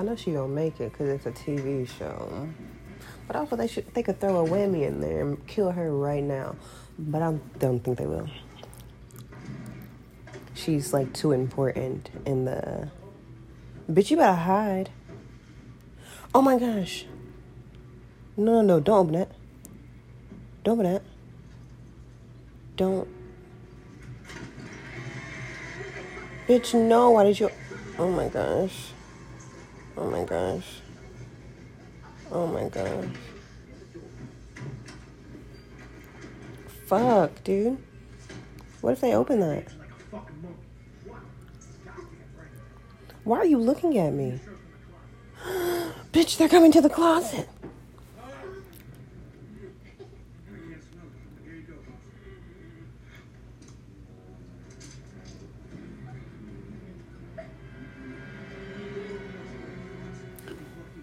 I 0.03 0.05
know 0.05 0.17
she 0.17 0.33
gonna 0.33 0.49
make 0.49 0.81
it 0.81 0.91
because 0.91 1.09
it's 1.11 1.27
a 1.27 1.31
TV 1.31 1.89
show. 1.89 2.49
But 3.29 3.37
also, 3.37 3.55
they 3.55 3.69
should 3.69 3.95
they 3.95 4.03
could 4.03 4.19
throw 4.19 4.45
a 4.45 4.49
whammy 4.49 4.83
in 4.83 5.01
there 5.01 5.21
and 5.21 5.47
kill 5.47 5.71
her 5.71 5.95
right 5.95 6.25
now. 6.25 6.57
But 6.99 7.23
I 7.23 7.39
don't 7.61 7.79
think 7.79 7.99
they 7.99 8.07
will. 8.07 8.29
She's 10.55 10.93
like 10.93 11.13
too 11.13 11.31
important 11.31 12.11
in 12.27 12.47
the. 12.47 12.91
Bitch, 13.89 14.11
you 14.11 14.17
better 14.17 14.35
hide. 14.35 14.91
Oh 16.35 16.43
my 16.43 16.59
gosh. 16.59 17.07
No, 18.37 18.55
no, 18.55 18.63
no! 18.63 18.81
Don't 18.81 18.99
open 18.99 19.15
it. 19.15 19.31
Don't 20.65 20.81
open 20.81 20.87
it. 20.87 21.03
Don't. 22.77 23.09
Bitch, 26.49 26.75
no! 26.75 27.11
Why 27.13 27.23
did 27.23 27.39
you? 27.39 27.51
Oh 28.01 28.11
my 28.11 28.27
gosh. 28.27 28.93
Oh 29.97 30.11
my 30.11 30.25
gosh. 30.25 30.67
Oh 32.31 32.47
my 32.47 32.69
gosh. 32.69 33.07
Fuck, 36.87 37.45
dude. 37.45 37.79
What 38.81 38.95
if 38.95 39.01
they 39.01 39.15
open 39.15 39.41
that? 39.41 39.65
Why 43.25 43.39
are 43.39 43.47
you 43.47 43.59
looking 43.59 43.99
at 43.99 44.13
me? 44.13 44.41
Bitch, 46.13 46.37
they're 46.37 46.49
coming 46.49 46.73
to 46.73 46.81
the 46.81 46.91
closet. 46.91 47.49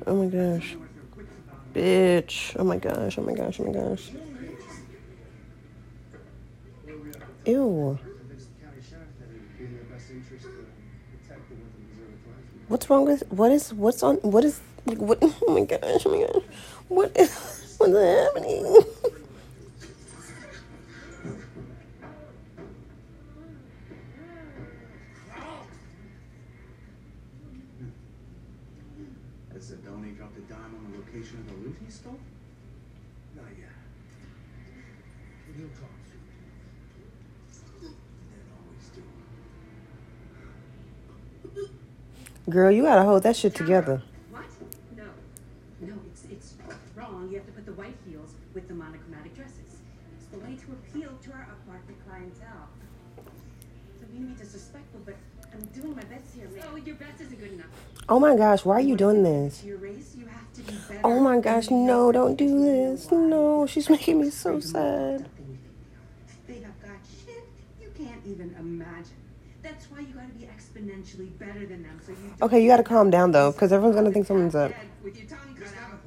Oh 0.10 0.16
my 0.16 0.26
gosh. 0.26 0.76
Bitch. 1.72 2.56
Oh 2.58 2.64
my 2.64 2.78
gosh. 2.78 3.20
Oh 3.20 3.22
my 3.22 3.34
gosh. 3.34 3.60
Oh 3.60 3.66
my 3.66 3.72
gosh. 3.72 4.10
Ew. 7.46 8.00
What's 12.70 12.90
wrong 12.90 13.06
with 13.06 13.22
what 13.32 13.52
is 13.52 13.72
what's 13.72 14.02
on 14.02 14.16
what 14.18 14.44
is 14.46 14.60
what 14.86 15.20
oh 15.22 15.54
my 15.54 15.66
gosh, 15.66 16.02
oh 16.08 16.10
my 16.10 16.26
gosh. 16.26 16.44
What 16.88 17.16
is 17.16 17.76
what's 17.78 17.94
happening? 17.94 18.84
location 31.20 31.40
of 31.40 31.48
the 31.48 31.54
loot 31.68 31.76
he 31.86 31.92
stole? 31.92 32.20
Not 33.36 33.46
yet. 33.58 33.70
He'll 35.58 35.68
talk 35.70 35.90
soon. 37.82 37.94
They 38.32 38.42
always 38.56 38.88
do. 41.54 41.70
Girl, 42.50 42.72
you 42.72 42.84
gotta 42.84 43.04
hold 43.04 43.24
that 43.24 43.36
shit 43.36 43.54
together. 43.56 44.02
What? 44.32 44.46
No. 44.96 45.04
No, 45.82 45.94
it's 46.08 46.24
it's 46.32 46.56
wrong. 46.96 47.28
You 47.30 47.38
have 47.38 47.46
to 47.48 47.52
put 47.52 47.66
the 47.66 47.74
white 47.74 47.98
heels 48.08 48.36
with 48.54 48.68
the 48.68 48.74
monochromatic 48.74 49.36
dresses. 49.36 49.82
It's 50.18 50.28
the 50.32 50.40
way 50.40 50.56
to 50.56 50.72
appeal 50.72 51.18
to 51.22 51.32
our 51.34 51.48
upmarket 51.52 51.96
clientele. 52.08 52.70
Don't 54.14 54.28
to 54.30 54.34
be 54.36 54.44
disrespectful, 54.44 55.00
but 55.06 55.16
I'm 55.54 55.66
doing 55.80 55.96
my 55.96 56.04
best 56.04 56.34
here, 56.36 56.48
man. 56.50 56.64
Oh, 56.72 56.76
your 56.76 56.96
best 56.96 57.22
isn't 57.22 57.40
good 57.40 57.54
enough. 57.54 57.68
Oh 58.08 58.20
my 58.20 58.36
gosh, 58.36 58.66
why 58.66 58.76
are 58.76 58.82
you 58.82 58.96
doing 58.96 59.24
this? 59.24 59.60
To 59.62 59.68
your 59.68 59.78
race, 59.78 60.16
you 60.18 60.26
have 60.28 60.54
to 60.54 60.62
be 60.62 60.74
better. 60.88 61.02
Oh 61.04 61.20
my 61.20 61.40
gosh, 61.40 61.70
no, 61.70 62.12
don't 62.12 62.36
do 62.36 62.60
this. 62.64 63.12
No, 63.12 63.66
she's 63.68 63.90
making 63.90 64.22
me 64.22 64.30
so 64.30 64.60
sad. 64.60 65.28
They 66.48 66.56
have 66.56 66.82
got 66.82 66.98
shit 67.26 67.44
you 67.82 67.90
can't 67.98 68.22
even 68.26 68.56
imagine. 68.60 69.14
That's 69.62 69.86
why 69.92 70.00
you 70.00 70.08
gotta 70.08 70.28
be 70.30 70.46
exponentially 70.46 71.38
better 71.38 71.66
than 71.66 71.84
them. 71.84 72.00
So 72.06 72.12
you 72.14 72.34
Okay, 72.42 72.62
you 72.64 72.70
gotta 72.70 72.84
calm 72.84 73.10
down 73.10 73.32
though, 73.32 73.52
because 73.52 73.72
everyone's 73.72 73.96
gonna 73.96 74.12
think 74.12 74.26
something's 74.26 74.56
up. 74.56 74.72
With 75.04 75.18
your 75.18 75.28
tongue 75.28 75.56
cut 75.60 75.68
out. 75.68 76.00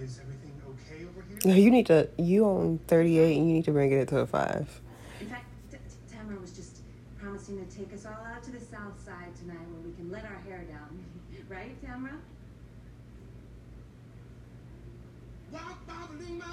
Is 0.00 0.20
everything 0.20 0.52
okay 0.68 1.04
over 1.04 1.24
here? 1.28 1.38
No, 1.44 1.54
You 1.54 1.70
need 1.70 1.86
to 1.86 2.08
you 2.16 2.44
on 2.44 2.78
thirty 2.86 3.18
eight 3.18 3.36
and 3.38 3.48
you 3.48 3.54
need 3.56 3.64
to 3.64 3.72
bring 3.72 3.90
it 3.92 4.08
to 4.08 4.18
a 4.20 4.26
five. 4.26 4.80
In 5.20 5.28
fact, 5.28 5.46
T- 5.70 5.76
T- 5.78 6.16
Tamara 6.16 6.38
was 6.38 6.52
just 6.52 6.78
promising 7.18 7.58
to 7.64 7.65
take 7.76 7.92
us 7.92 8.06
all 8.06 8.24
out 8.24 8.42
to 8.42 8.50
the 8.50 8.60
south 8.60 8.98
side 9.04 9.36
tonight 9.36 9.66
where 9.68 9.82
we 9.84 9.92
can 9.92 10.10
let 10.10 10.24
our 10.24 10.40
hair 10.48 10.64
down. 10.64 11.04
right, 11.48 11.76
Tamara? 11.84 12.14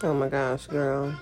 Oh 0.03 0.13
my 0.13 0.27
gosh, 0.27 0.67
girl. 0.67 1.17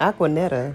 Aquanetta. 0.00 0.74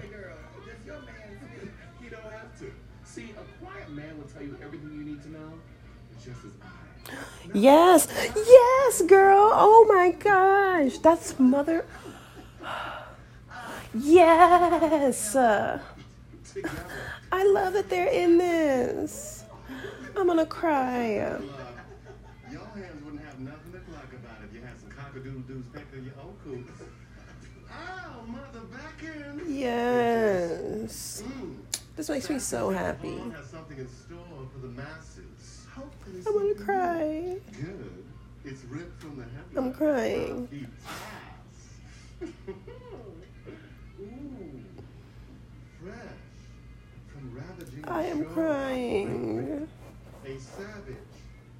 does 0.66 0.86
your 0.86 1.00
man 1.00 1.38
speak? 1.56 1.70
He 2.02 2.08
don't 2.10 2.22
have 2.22 2.58
to. 2.58 2.72
See, 3.04 3.30
a 3.30 3.64
quiet 3.64 3.90
man 3.90 4.18
will 4.18 4.24
tell 4.28 4.42
you 4.42 4.58
everything 4.62 4.92
you 4.92 5.04
need 5.04 5.22
to 5.22 5.30
know. 5.30 5.52
It's 6.14 6.24
just 6.26 6.42
his 6.42 6.52
eye. 6.62 6.82
Yes, 7.54 8.08
yes, 8.34 9.02
girl. 9.02 9.50
Oh 9.52 9.86
my 9.88 10.10
gosh, 10.12 10.98
that's 10.98 11.38
mother. 11.38 11.84
Yes, 13.94 15.36
Uh, 15.36 15.78
I 17.30 17.44
love 17.44 17.72
that 17.74 17.88
they're 17.88 18.08
in 18.12 18.38
this. 18.38 19.44
I'm 20.16 20.26
gonna 20.26 20.46
cry. 20.46 21.14
Your 22.50 22.60
hands 22.74 23.02
wouldn't 23.04 23.22
have 23.24 23.38
nothing 23.40 23.72
to 23.72 23.78
cluck 23.80 24.12
about 24.12 24.44
if 24.44 24.54
you 24.54 24.60
had 24.60 24.78
some 24.80 24.90
cockadoodle 24.90 25.46
doos 25.46 25.64
pecked 25.72 25.94
in 25.94 26.04
your 26.04 26.14
own 26.22 26.34
coop. 26.44 26.70
Oh, 27.70 28.22
mother 28.26 28.60
back 28.66 29.02
in. 29.02 29.42
Yes, 29.54 31.22
Mm. 31.26 31.56
this 31.96 32.08
makes 32.10 32.28
me 32.28 32.38
so 32.38 32.70
happy. 32.70 33.16
Paul 33.16 33.30
has 33.30 33.46
something 33.46 33.78
in 33.78 33.88
store 33.88 34.48
for 34.52 34.58
the 34.60 34.68
masses. 34.68 35.66
Hopefully 35.74 36.22
I'm 36.26 36.32
gonna 36.34 36.64
cry. 36.66 37.36
Good. 37.52 38.04
It's 38.44 38.64
ripped 38.64 39.00
from 39.00 39.16
the 39.16 39.24
headline. 39.24 39.56
I'm 39.56 39.72
crying. 39.72 40.48
Eat 40.52 40.68
ass. 40.86 42.28
Ooh. 42.28 42.28
Fresh. 44.00 44.00
From 44.00 44.00
ravaging 44.02 44.64
I 47.84 48.02
am 48.04 48.24
crying. 48.26 49.68
A 50.24 50.38
savage. 50.38 50.96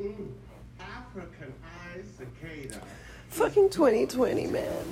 Mm. 0.01 0.33
African 0.81 1.53
eyed 1.65 2.05
cicada. 2.17 2.81
Fucking 3.29 3.71
2020, 3.71 4.47
man. 4.47 4.85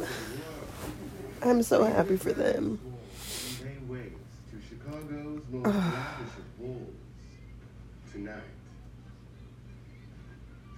I'm 1.43 1.63
so 1.63 1.85
happy 1.85 2.17
for 2.17 2.33
them. 2.33 2.79
To 3.89 4.57
Chicago's 4.69 5.43
most 5.51 5.67
of 5.67 6.59
balls 6.59 6.95
tonight, 8.13 8.43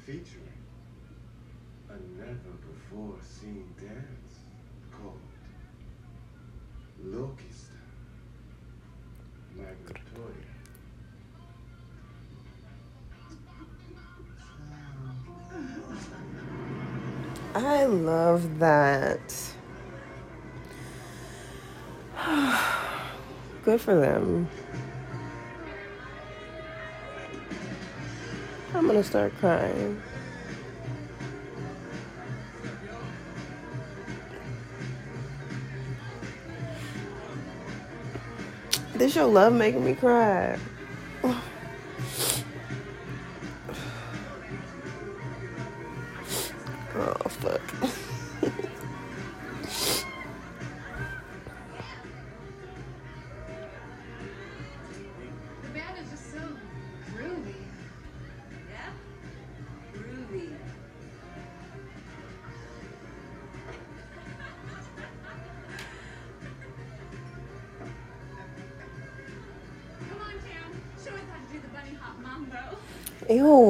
featuring 0.04 0.52
a 1.88 1.94
never 2.18 2.52
before 2.70 3.16
seen 3.22 3.71
love 17.92 18.58
that. 18.58 19.20
Good 23.64 23.80
for 23.80 23.94
them. 23.94 24.48
I'm 28.74 28.86
gonna 28.86 29.04
start 29.04 29.32
crying. 29.38 30.00
This 38.94 39.14
your 39.14 39.26
love 39.26 39.52
making 39.52 39.84
me 39.84 39.94
cry. 39.94 40.58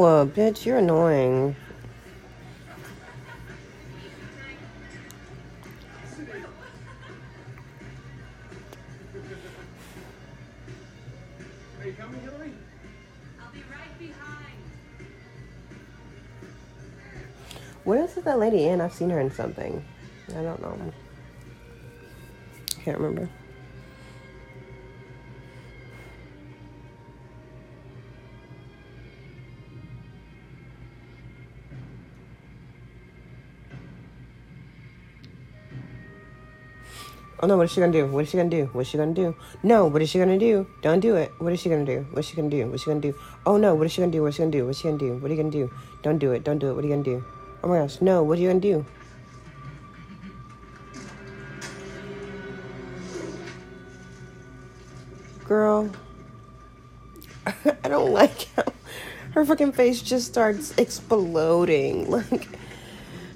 Uh, 0.03 0.27
bitch, 0.27 0.67
you're 0.67 0.79
annoying. 0.79 1.55
Where 17.85 18.03
is 18.03 18.15
that 18.17 18.39
lady 18.41 18.65
in? 18.65 18.81
I've 18.81 18.93
seen 18.93 19.11
her 19.11 19.21
in 19.21 19.31
something. 19.31 19.85
I 20.31 20.43
don't 20.43 20.61
know. 20.61 20.77
I 22.77 22.83
Can't 22.83 22.99
remember. 22.99 23.29
Oh 37.45 37.49
no, 37.49 37.57
what 37.57 37.65
is 37.65 37.73
she 37.73 37.81
gonna 37.81 37.93
do? 37.93 38.07
What 38.07 38.23
is 38.23 38.31
she 38.31 38.37
gonna 38.37 38.49
do? 38.49 38.71
What's 38.73 38.89
she 38.91 38.99
gonna 38.99 39.13
do? 39.13 39.35
No, 39.65 39.87
what 39.87 40.01
is 40.01 40.09
she 40.09 40.21
gonna 40.21 40.39
do? 40.39 40.65
Don't 40.81 41.01
do 41.01 41.17
it. 41.17 41.33
What 41.39 41.53
is 41.53 41.59
she 41.59 41.69
gonna 41.69 41.85
do? 41.85 42.07
What's 42.13 42.29
she 42.29 42.37
gonna 42.37 42.49
do? 42.49 42.69
What's 42.69 42.85
she 42.85 42.91
gonna 42.91 43.01
do? 43.01 43.17
Oh 43.45 43.57
no, 43.57 43.75
what 43.75 43.87
is 43.87 43.93
she 43.93 44.01
gonna 44.01 44.13
do? 44.13 44.23
What's 44.23 44.37
she 44.37 44.43
gonna 44.43 44.53
do? 44.53 44.65
What's 44.65 44.79
she 44.79 44.85
gonna 44.85 44.99
do? 44.99 45.17
What 45.17 45.29
are 45.29 45.35
you 45.35 45.43
gonna 45.43 45.51
do? 45.51 45.69
Don't 46.03 46.19
do 46.19 46.31
it. 46.31 46.45
Don't 46.45 46.59
do 46.59 46.71
it. 46.71 46.75
What 46.75 46.85
are 46.85 46.87
you 46.87 46.93
gonna 46.93 47.03
do? 47.03 47.25
Oh 47.65 47.69
my 47.69 47.79
gosh, 47.79 48.01
no, 48.01 48.23
what 48.23 48.39
are 48.39 48.41
you 48.41 48.47
gonna 48.47 48.61
do? 48.61 48.87
Girl, 55.45 55.91
I 57.45 57.89
don't 57.89 58.13
like 58.13 58.49
how 58.55 58.65
her 59.33 59.45
fucking 59.45 59.73
face 59.73 60.01
just 60.01 60.29
starts 60.29 60.73
exploding. 60.79 62.09
Like, 62.09 62.49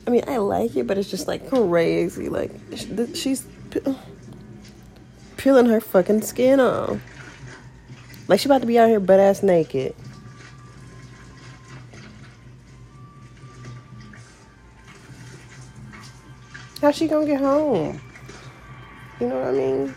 I 0.06 0.10
mean, 0.10 0.22
I 0.28 0.36
like 0.36 0.76
it, 0.76 0.86
but 0.86 0.96
it's 0.96 1.10
just 1.10 1.26
like 1.26 1.48
crazy. 1.48 2.28
Like, 2.28 2.52
she's 3.14 3.46
pe- 3.80 3.94
peeling 5.36 5.66
her 5.66 5.80
fucking 5.80 6.22
skin 6.22 6.60
off. 6.60 6.98
Like, 8.28 8.40
she 8.40 8.48
about 8.48 8.60
to 8.62 8.66
be 8.66 8.78
out 8.78 8.88
here 8.88 9.00
butt 9.00 9.20
ass 9.20 9.42
naked. 9.42 9.94
How's 16.80 16.94
she 16.96 17.08
gonna 17.08 17.26
get 17.26 17.40
home? 17.40 18.00
You 19.20 19.28
know 19.28 19.38
what 19.38 19.48
I 19.48 19.52
mean? 19.52 19.94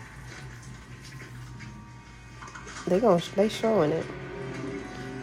They 2.86 2.98
gon' 2.98 3.22
they 3.36 3.48
showing 3.48 3.92
it, 3.92 4.06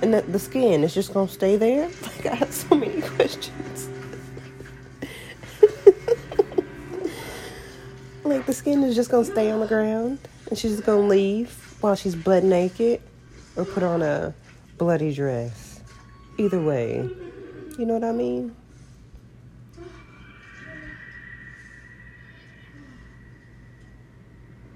and 0.01 0.13
the, 0.13 0.21
the 0.21 0.39
skin 0.39 0.83
is 0.83 0.93
just 0.93 1.13
gonna 1.13 1.27
stay 1.27 1.57
there. 1.57 1.89
I 2.31 2.35
have 2.35 2.53
so 2.53 2.75
many 2.75 3.01
questions. 3.15 3.76
Like 8.30 8.45
the 8.45 8.53
skin 8.53 8.84
is 8.84 8.95
just 8.95 9.09
gonna 9.09 9.25
stay 9.25 9.51
on 9.51 9.59
the 9.59 9.67
ground, 9.67 10.19
and 10.49 10.57
she's 10.57 10.71
just 10.71 10.86
gonna 10.86 11.07
leave 11.07 11.49
while 11.82 11.95
she's 11.95 12.15
butt 12.15 12.43
naked, 12.43 13.01
or 13.55 13.65
put 13.65 13.84
on 13.84 14.01
a 14.01 14.34
bloody 14.78 15.13
dress. 15.13 15.82
Either 16.38 16.61
way, 16.61 17.09
you 17.78 17.86
know 17.86 17.93
what 17.93 18.03
I 18.03 18.11
mean. 18.11 18.55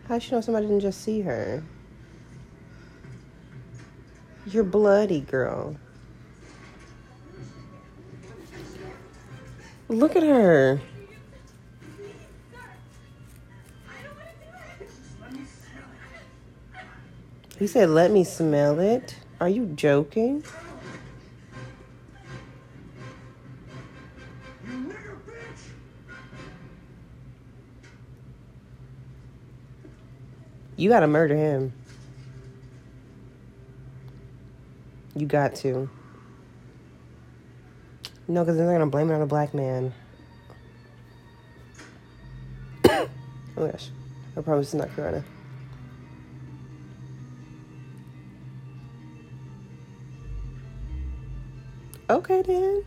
How 0.07 0.19
she 0.19 0.31
know 0.31 0.41
somebody 0.41 0.67
didn't 0.67 0.81
just 0.81 1.01
see 1.01 1.21
her? 1.21 1.63
You're 4.47 4.63
bloody, 4.63 5.21
girl. 5.21 5.77
Look 9.87 10.15
at 10.15 10.23
her. 10.23 10.81
He 17.61 17.67
said, 17.67 17.89
let 17.91 18.09
me 18.09 18.23
smell 18.23 18.79
it. 18.79 19.15
Are 19.39 19.47
you 19.47 19.67
joking? 19.67 20.43
You! 24.67 24.95
You 30.75 30.89
gotta 30.89 31.05
murder 31.05 31.35
him. 31.35 31.71
You 35.15 35.27
got 35.27 35.53
to. 35.57 35.87
No, 38.27 38.41
because 38.41 38.57
then 38.57 38.65
they're 38.65 38.79
gonna 38.79 38.89
blame 38.89 39.11
it 39.11 39.13
on 39.13 39.21
a 39.21 39.27
black 39.27 39.53
man. 39.53 39.93
oh 42.89 43.07
gosh. 43.55 43.91
I 44.35 44.41
promise 44.41 44.65
it's 44.65 44.73
not 44.73 44.89
Corona. 44.95 45.23
Okay 52.11 52.41
then. 52.41 52.83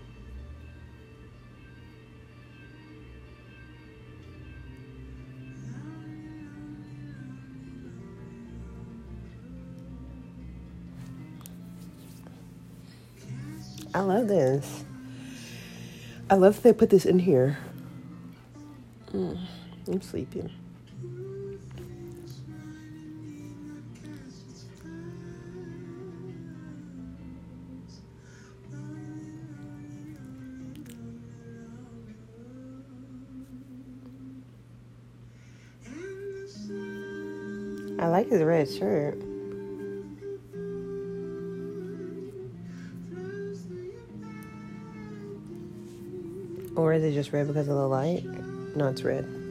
I 13.94 14.00
love 14.00 14.28
this. 14.28 14.84
I 16.28 16.34
love 16.34 16.56
that 16.56 16.62
they 16.62 16.74
put 16.74 16.90
this 16.90 17.06
in 17.06 17.18
here. 17.18 17.56
Mm, 19.14 19.38
I'm 19.88 20.02
sleeping. 20.02 20.50
Like 38.24 38.32
his 38.32 38.42
red 38.42 38.70
shirt. 38.70 39.18
Or 46.76 46.92
is 46.92 47.04
it 47.04 47.12
just 47.12 47.32
red 47.32 47.46
because 47.46 47.68
of 47.68 47.76
the 47.76 47.86
light? 47.86 48.24
No, 48.74 48.88
it's 48.88 49.02
red. 49.02 49.43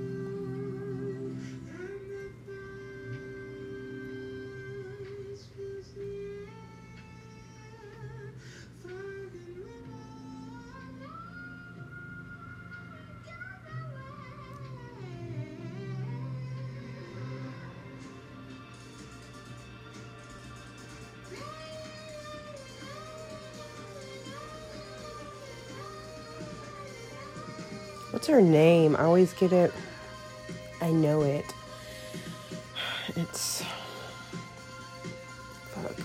What's 28.12 28.28
her 28.28 28.42
name? 28.42 28.96
I 28.96 29.04
always 29.04 29.34
get 29.34 29.52
it. 29.52 29.74
I 30.80 30.92
know 30.92 31.22
it. 31.24 31.46
It's. 33.16 33.64
Fuck. 35.72 35.96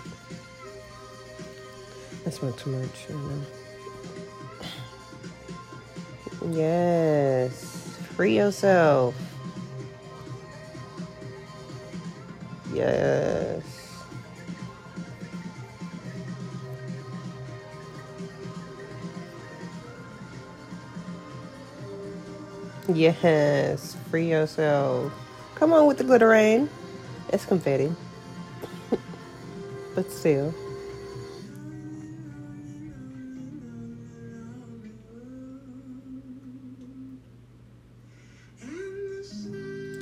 I 2.26 2.30
smoke 2.30 2.56
too 2.56 2.70
much. 2.70 3.06
Yes. 6.50 7.96
Free 8.16 8.36
yourself. 8.36 9.14
Yes. 22.88 23.96
Free 24.10 24.30
yourself. 24.30 25.12
Come 25.56 25.72
on 25.72 25.86
with 25.86 25.98
the 25.98 26.04
glitter 26.04 26.28
rain. 26.28 26.70
It's 27.30 27.46
confetti. 27.46 27.94
but 29.94 30.10
still. 30.10 30.54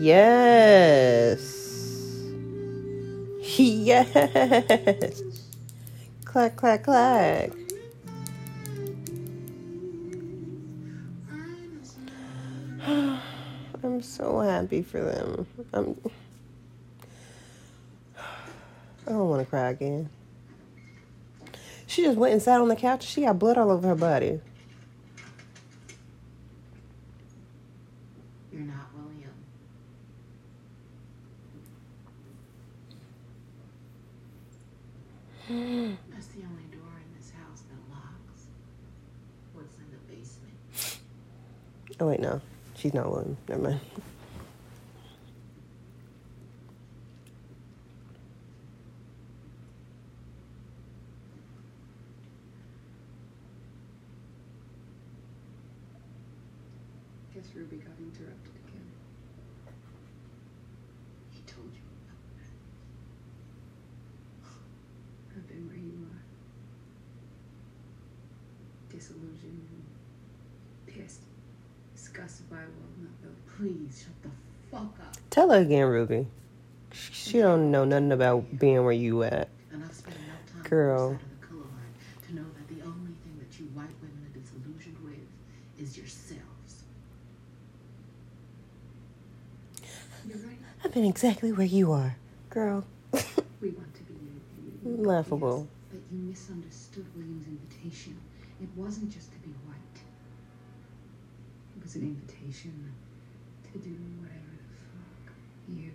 Yes. 0.00 1.54
Yes. 3.58 5.22
Clack, 6.24 6.56
clack, 6.56 6.84
clack. 6.84 7.65
So 14.16 14.40
happy 14.40 14.82
for 14.82 15.02
them. 15.02 15.46
I'm. 15.74 15.96
I 19.06 19.10
don't 19.10 19.28
want 19.28 19.42
to 19.42 19.46
cry 19.46 19.70
again. 19.70 20.08
She 21.86 22.02
just 22.02 22.16
went 22.18 22.32
and 22.32 22.42
sat 22.42 22.60
on 22.60 22.68
the 22.68 22.76
couch. 22.76 23.06
She 23.06 23.20
got 23.20 23.38
blood 23.38 23.58
all 23.58 23.70
over 23.70 23.88
her 23.88 23.94
body. 23.94 24.40
You're 28.50 28.62
not 28.62 28.88
William. 28.94 29.30
That's 36.10 36.26
the 36.28 36.42
only 36.42 36.64
door 36.72 36.90
in 36.96 37.16
this 37.16 37.30
house 37.30 37.62
that 37.68 37.78
locks. 37.94 38.46
What's 39.52 39.76
in 39.76 39.84
the 39.92 39.98
basement? 40.12 40.98
Oh 42.00 42.08
wait, 42.08 42.18
no, 42.20 42.40
she's 42.86 42.94
not 42.94 43.10
William. 43.10 43.36
Never 43.48 43.62
mind. 43.62 43.80
Guess 57.34 57.44
Ruby 57.56 57.78
got 57.78 57.88
interrupted 57.98 58.54
again. 58.68 58.86
He 61.32 61.40
told 61.52 61.72
you. 61.74 61.80
I've 65.36 65.48
been 65.48 65.66
where 65.66 65.76
you 65.76 66.06
are. 66.12 66.22
Disillusioned. 68.96 69.85
By 72.16 72.56
well, 72.56 72.66
not 72.98 73.56
Please 73.58 74.04
shut 74.04 74.22
the 74.22 74.30
fuck 74.70 74.98
up. 75.06 75.16
Tell 75.28 75.50
her 75.50 75.58
again, 75.58 75.86
Ruby. 75.86 76.26
She 76.92 77.38
don't 77.40 77.70
know 77.70 77.84
nothing 77.84 78.12
about 78.12 78.58
being 78.58 78.82
where 78.84 78.92
you 78.92 79.22
at. 79.22 79.48
And 79.70 79.84
I've 79.84 79.92
spent 79.92 80.16
enough 80.16 80.52
time 80.52 80.62
Girl. 80.62 81.08
the 81.10 81.14
of 81.16 81.20
the 81.40 81.46
color 81.46 81.60
line 81.60 82.26
to 82.28 82.34
know 82.34 82.44
that 82.56 82.68
the 82.74 82.82
only 82.86 83.12
thing 83.22 83.38
that 83.38 83.60
you 83.60 83.66
white 83.74 83.90
women 84.00 84.24
are 84.24 84.38
disillusioned 84.38 84.96
with 85.04 85.28
is 85.78 85.98
yourselves. 85.98 86.84
You're 90.26 90.38
right. 90.38 90.58
I've 90.84 90.92
been 90.92 91.04
exactly 91.04 91.52
where 91.52 91.66
you 91.66 91.92
are, 91.92 92.16
girl. 92.48 92.84
We 93.60 93.70
want 93.70 93.94
to 93.94 94.02
be 94.04 94.14
you. 94.84 94.96
Laughable. 95.04 95.66
But 95.90 96.00
you 96.12 96.18
misunderstood 96.18 97.06
William's 97.14 97.46
invitation. 97.46 98.16
It 98.62 98.68
wasn't 98.76 99.10
just 99.10 99.32
to 99.32 99.38
be 99.38 99.48
white. 99.66 99.76
It 101.75 101.75
was 101.86 101.94
an 101.94 102.02
invitation 102.02 102.92
to 103.62 103.78
do 103.78 103.94
whatever 104.18 104.56
the 104.58 104.74
fuck 104.90 105.34
you 105.68 105.92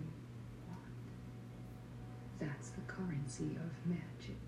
want. 0.66 0.80
That's 2.40 2.70
the 2.70 2.80
currency 2.86 3.56
of 3.56 3.70
magic. 3.84 4.38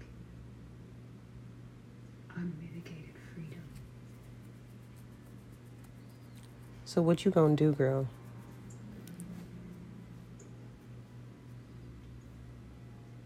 Unmitigated 2.34 3.16
freedom. 3.34 3.62
So 6.86 7.02
what 7.02 7.26
you 7.26 7.30
gonna 7.30 7.56
do, 7.56 7.72
girl? 7.72 8.06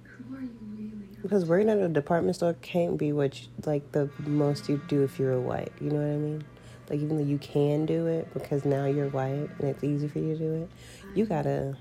Who 0.02 0.34
are 0.34 0.40
you 0.40 0.50
really? 0.72 1.08
Because 1.22 1.44
working 1.44 1.68
at 1.68 1.78
a 1.78 1.86
department 1.86 2.34
store 2.34 2.56
can't 2.62 2.98
be 2.98 3.12
what 3.12 3.40
you, 3.40 3.46
like 3.64 3.92
the 3.92 4.10
most 4.26 4.68
you 4.68 4.80
do 4.88 5.04
if 5.04 5.20
you're 5.20 5.34
a 5.34 5.40
white. 5.40 5.70
You 5.80 5.90
know 5.90 6.00
what 6.00 6.14
I 6.14 6.16
mean? 6.16 6.44
Like 6.88 7.00
even 7.00 7.16
though 7.18 7.24
you 7.24 7.38
can 7.38 7.84
do 7.86 8.06
it 8.06 8.32
because 8.32 8.64
now 8.64 8.86
you're 8.86 9.08
white 9.10 9.50
and 9.58 9.64
it's 9.64 9.84
easy 9.84 10.08
for 10.08 10.18
you 10.20 10.32
to 10.34 10.38
do 10.38 10.54
it, 10.62 10.70
you 11.14 11.26
gotta 11.26 11.76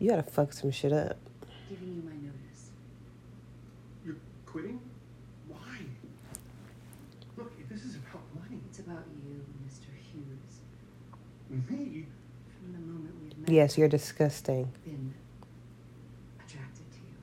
you 0.00 0.10
gotta 0.10 0.24
fuck 0.24 0.52
some 0.52 0.70
shit 0.70 0.92
up. 0.92 1.16
Giving 1.68 1.94
you 1.94 2.02
my 2.02 2.16
notice. 2.16 2.70
You're 4.04 4.16
quitting? 4.46 4.80
Why? 5.48 5.58
Look, 7.36 7.52
if 7.60 7.68
this 7.68 7.84
is 7.84 7.96
about 7.96 8.22
money, 8.34 8.60
It's 8.70 8.80
about 8.80 9.04
you, 9.24 9.44
Mr. 9.66 9.90
Hughes. 9.94 10.60
me, 11.70 12.06
From 12.60 12.72
the 12.72 12.78
moment 12.80 13.14
we've 13.22 13.38
met, 13.38 13.50
Yes, 13.50 13.78
you're 13.78 13.88
disgusting. 13.88 14.72
Been 14.84 15.14
attracted 16.44 16.90
to 16.90 16.98
you. 16.98 17.16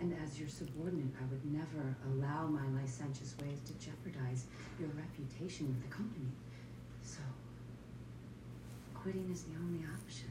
And 0.00 0.16
as 0.24 0.38
your 0.38 0.48
subordinate, 0.48 1.10
I 1.20 1.24
would 1.30 1.44
never 1.52 1.96
allow 2.10 2.46
my 2.46 2.66
licentious 2.80 3.34
ways 3.42 3.58
to 3.66 3.72
jeopardize 3.84 4.46
your 4.52 4.55
reputation 5.26 5.68
with 5.68 5.82
the 5.82 5.94
company. 5.94 6.26
So, 7.02 7.18
quitting 8.94 9.28
is 9.32 9.42
the 9.42 9.56
only 9.58 9.84
option. 9.84 10.28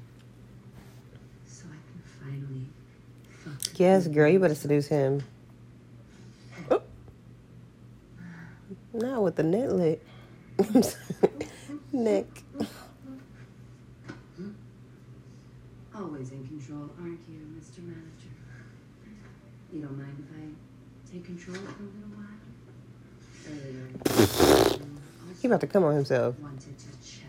So 1.46 1.66
I 1.68 1.80
can 1.92 2.02
finally 2.22 2.66
fuck. 3.30 3.80
Yes, 3.80 4.08
girl, 4.08 4.30
you 4.30 4.40
better 4.40 4.56
seduce 4.56 4.88
him. 4.88 5.24
Oh. 6.72 6.82
Not 8.94 9.24
with 9.24 9.36
the 9.36 9.44
net 9.44 9.72
lick. 9.74 10.06
I'm 10.60 10.84
sorry. 10.84 11.02
Neck. 11.92 12.26
Always 15.96 16.32
in 16.32 16.46
control, 16.46 16.90
aren't 17.00 17.22
you, 17.30 17.40
Mr. 17.58 17.80
Manager? 17.80 18.36
You 19.72 19.82
don't 19.82 19.98
mind 19.98 20.18
if 20.20 20.38
I 20.38 21.12
take 21.12 21.26
control 21.26 21.56
for 21.56 21.84
a 21.84 21.86
little 21.86 22.18
while? 22.18 22.45
Earlier, 23.48 24.80
He 25.42 25.48
about 25.48 25.62
to 25.62 25.68
come 25.68 25.84
on 25.84 25.96
himself. 25.96 26.36
wanted 26.40 26.62
to 26.80 26.86
chat. 27.08 27.28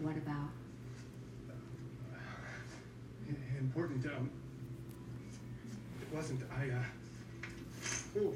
What 0.00 0.16
about? 0.16 0.50
i- 3.28 3.58
important. 3.58 4.06
Um, 4.06 4.30
it 6.00 6.14
wasn't. 6.14 6.42
I. 6.56 6.70
uh... 6.70 6.82
Oh, 8.18 8.32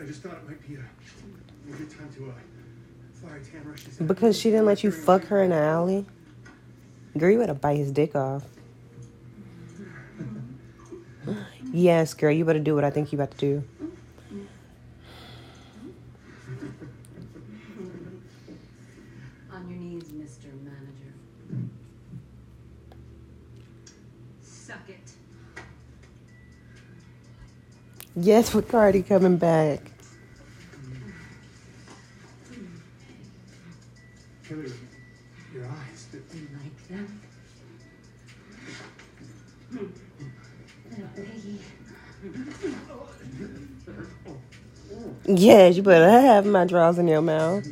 I 0.00 0.04
just 0.04 0.22
thought 0.22 0.34
it 0.34 0.48
might 0.48 0.66
be 0.68 0.74
a, 0.76 0.78
a 0.78 1.76
good 1.76 1.90
time 1.90 2.08
to 2.16 2.26
uh, 2.26 2.32
fly 3.20 3.38
Tamara. 3.50 3.76
She 3.78 3.90
said 3.90 4.06
Because 4.06 4.38
she 4.38 4.50
didn't 4.50 4.66
let 4.66 4.84
you 4.84 4.90
fuck 4.90 5.24
her 5.24 5.42
in 5.42 5.50
the 5.50 5.56
alley? 5.56 6.06
Girl, 7.16 7.30
you 7.30 7.38
better 7.38 7.54
bite 7.54 7.78
his 7.78 7.90
dick 7.90 8.14
off. 8.14 8.44
Yes, 11.70 12.14
girl, 12.14 12.32
you 12.32 12.46
better 12.46 12.60
do 12.60 12.74
what 12.74 12.82
I 12.82 12.88
think 12.88 13.12
you 13.12 13.18
about 13.18 13.30
to 13.32 13.36
do. 13.36 13.62
On 19.52 19.68
your 19.68 19.78
knees, 19.78 20.04
Mr. 20.04 20.46
Manager. 20.62 21.12
Suck 24.42 24.88
it. 24.88 25.12
Yes, 28.20 28.52
with 28.52 28.68
Cardi 28.68 29.02
coming 29.02 29.36
back. 29.36 29.80
Your 34.50 34.58
eyes. 35.64 36.06
You 36.12 36.48
like 36.62 36.88
them? 36.88 37.20
Yes, 45.26 45.76
you 45.76 45.82
better 45.82 46.10
have 46.10 46.44
my 46.44 46.64
drawers 46.64 46.98
in 46.98 47.06
your 47.06 47.22
mouth. 47.22 47.64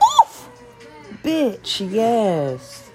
Oof! 0.00 0.48
Bitch, 1.24 1.90
yes. 1.92 2.85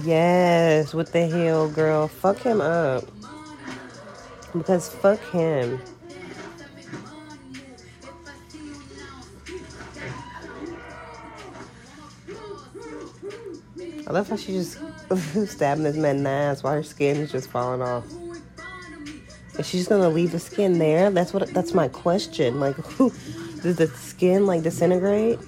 Yes, 0.00 0.94
with 0.94 1.12
the 1.12 1.26
hell, 1.26 1.68
girl? 1.68 2.08
Fuck 2.08 2.38
him 2.38 2.62
up. 2.62 3.04
Because 4.54 4.88
fuck 4.88 5.20
him. 5.30 5.80
I 14.06 14.12
love 14.12 14.28
how 14.28 14.36
she 14.36 14.52
just 14.52 14.78
stabbing 15.46 15.84
this 15.84 15.96
man 15.96 16.16
in 16.16 16.22
the 16.22 16.30
ass 16.30 16.62
while 16.62 16.74
her 16.74 16.82
skin 16.82 17.18
is 17.18 17.30
just 17.30 17.50
falling 17.50 17.82
off. 17.82 18.04
Is 19.58 19.66
she 19.66 19.76
just 19.76 19.90
gonna 19.90 20.08
leave 20.08 20.32
the 20.32 20.38
skin 20.38 20.78
there? 20.78 21.10
That's 21.10 21.34
what. 21.34 21.52
That's 21.52 21.74
my 21.74 21.88
question. 21.88 22.60
Like, 22.60 22.76
does 22.96 23.76
the 23.76 23.92
skin 23.94 24.46
like 24.46 24.62
disintegrate? 24.62 25.38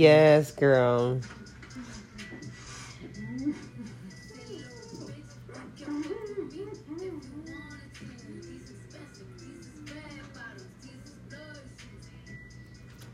Yes, 0.00 0.50
girl. 0.52 1.20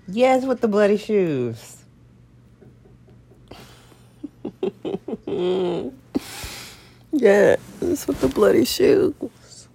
Yes, 0.08 0.44
with 0.44 0.60
the 0.60 0.68
bloody 0.68 0.96
shoes. 0.96 1.78
yes, 7.12 7.58
with 8.06 8.20
the 8.20 8.28
bloody 8.34 8.64
shoes. 8.64 9.68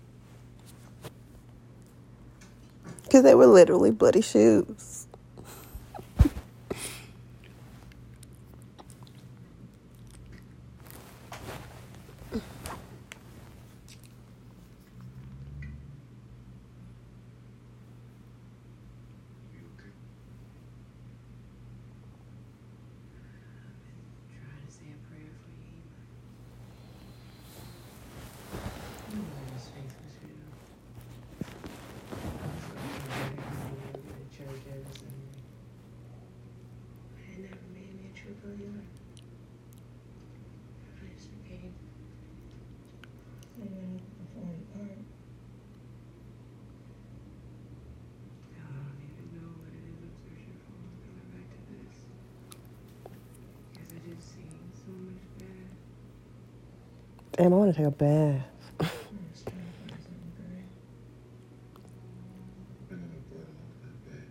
Because 3.03 3.23
they 3.23 3.35
were 3.35 3.47
literally 3.47 3.91
bloody 3.91 4.21
shoes. 4.21 5.07
Trying 24.31 24.65
to 24.67 24.71
say 24.73 24.85
a 24.91 24.99
prayer 25.09 25.33
for 25.41 25.51
you. 25.59 25.81
You 29.11 29.17
know 29.17 29.53
his 29.55 29.65
faithful 29.67 30.05
to 30.21 30.27
you. 30.27 30.35
to 34.03 34.37
church 34.37 34.63
every 34.69 34.85
Sunday. 34.93 35.41
It 37.33 37.39
never 37.41 37.67
made 37.73 37.93
me 37.95 38.11
a 38.13 38.17
true 38.17 38.35
believer. 38.43 38.83
I 40.85 41.05
just 41.15 41.29
became 41.43 41.73
someone 43.57 43.99
who 43.99 44.25
performed 44.25 44.65
art. 44.79 44.99
Now 48.55 48.67
I 48.67 48.77
don't 48.85 49.01
even 49.05 49.27
know 49.37 49.49
what 49.61 49.73
it 49.73 49.85
is 49.87 49.99
I'm 50.03 50.15
searching 50.23 50.57
for. 50.65 50.75
I'm 50.77 50.97
coming 51.03 51.29
back 51.33 51.47
to 51.51 51.61
this. 51.71 51.97
Because 53.73 53.89
I 53.93 53.99
just 54.09 54.25
seen 54.35 54.71
so 54.75 54.91
much 55.07 55.23
bad. 55.39 55.69
I 57.41 57.47
want 57.47 57.73
to 57.73 57.77
take 57.77 57.87
a 57.87 57.89
bath. 57.89 58.45
I'm 58.79 58.87
just 59.33 59.47
trying 59.47 59.57
to 59.57 59.73
find 59.89 59.97
something 59.97 60.31
good. 60.37 60.61
I 62.87 62.93
never 62.93 63.17
brought 63.31 63.49
him 63.49 63.57
off 63.65 63.81
that 63.81 63.97
bad. 64.05 64.29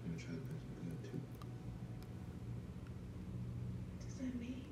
I'm 0.00 0.08
gonna 0.08 0.24
try 0.24 0.32
to 0.32 0.40
bring 0.40 0.60
some 0.64 0.80
good 0.88 1.00
too. 1.04 1.20
What 3.92 4.08
does 4.08 4.16
that 4.16 4.32
mean? 4.40 4.64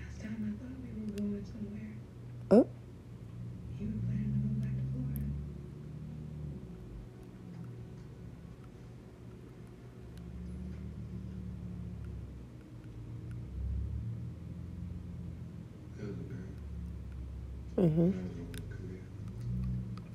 Last 0.00 0.16
time 0.22 0.40
I 0.48 0.56
thought 0.56 0.80
we 0.80 0.88
were 0.96 1.12
going 1.12 1.44
somewhere. 1.44 1.92
Oh. 2.50 2.66
You 3.78 3.84
were 3.92 4.00
planning 4.08 4.32
to 4.32 4.40
go 4.48 4.52
back 4.64 4.72
to 4.72 4.84
Florida. 4.96 5.28
That 15.98 16.06
was 16.08 16.18
a 16.18 16.22
girl. 16.22 17.75
Mm-hmm. 17.86 18.10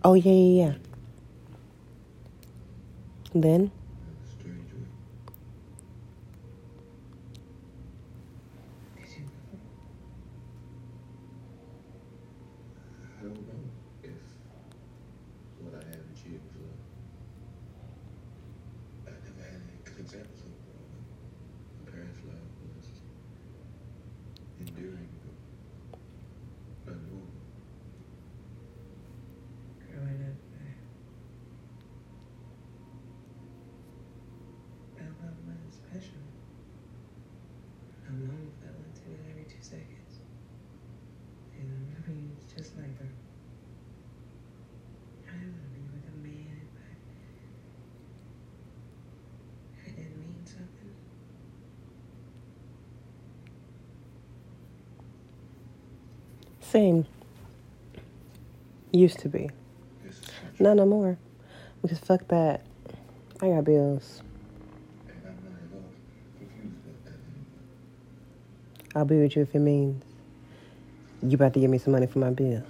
Oh, 0.04 0.14
yeah, 0.16 0.32
yeah, 0.32 0.66
yeah. 0.66 0.74
Then? 3.34 3.62
In 3.62 3.72
a 3.72 4.28
strange 4.30 4.72
way. 4.74 4.88
Did 8.98 9.10
you 9.16 9.24
know? 9.24 9.32
I 13.18 13.24
don't 13.24 13.48
know 13.48 13.64
if 14.04 14.20
what 15.62 15.74
I 15.76 15.84
have 15.88 16.06
achieved 16.12 16.44
was 16.44 16.60
love. 16.60 16.82
I 19.08 19.10
never 19.24 19.44
had 19.48 19.62
any 19.64 19.80
good 19.86 20.00
examples 20.04 20.44
of 20.44 20.52
growing 20.68 20.92
up. 20.92 21.08
My 21.80 21.92
parents' 21.92 22.20
love 22.28 22.52
was 22.76 22.88
enduring 24.60 25.08
but 26.86 26.94
unnormal. 26.94 27.40
Growing 29.92 30.22
up, 30.24 30.38
I, 30.56 30.64
that 34.98 35.12
love 35.22 35.38
wasn't 35.46 35.74
special. 35.74 36.24
My 38.06 38.12
mom 38.12 38.52
fell 38.62 38.78
into 38.82 39.04
it 39.14 39.22
every 39.30 39.44
two 39.46 39.62
seconds. 39.62 40.14
And 41.60 41.96
I 41.96 42.10
mean, 42.10 42.32
it's 42.38 42.54
just 42.54 42.78
like 42.78 42.98
her. 43.00 43.08
I 45.28 45.34
didn't 45.38 45.54
want 45.54 45.64
to 45.64 45.76
be 45.76 45.84
with 45.94 46.06
a 46.08 46.16
man 46.24 46.56
if 46.62 46.74
I, 46.80 46.90
if 49.78 49.88
it 49.88 49.96
didn't 49.96 50.18
mean 50.20 50.44
something. 50.46 50.94
Same. 56.72 57.06
Used 58.94 59.20
to 59.20 59.28
be. 59.28 59.50
This 60.06 60.16
is 60.16 60.26
such 60.26 60.60
Not 60.62 60.78
no 60.78 60.86
more. 60.86 61.18
Because 61.82 62.00
fuck 62.00 62.26
that. 62.30 62.62
I 63.42 63.50
got 63.50 63.66
bills. 63.66 64.22
I'm 65.06 65.22
not 65.22 65.32
at 65.32 65.74
all 65.74 65.84
confused 66.40 66.78
about 66.86 67.04
that 67.04 67.12
anymore. 67.12 68.96
I'll 68.96 69.04
be 69.04 69.22
with 69.22 69.36
you 69.36 69.42
if 69.42 69.54
it 69.54 69.60
means 69.60 70.02
you 71.22 71.36
about 71.36 71.54
to 71.56 71.60
give 71.60 71.70
me 71.70 71.78
some 71.78 71.92
money 71.92 72.08
for 72.08 72.20
my 72.20 72.30
bills. 72.30 72.64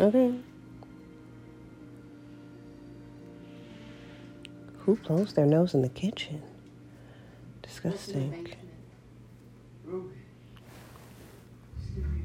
Okay. 0.00 0.34
Who 4.78 4.96
blows 4.96 5.34
their 5.34 5.46
nose 5.46 5.74
in 5.74 5.82
the 5.82 5.88
kitchen? 5.88 6.42
Disgusting. 7.62 8.48
Ruby. 9.90 10.14
Excuse 11.82 12.06
me. 12.06 12.22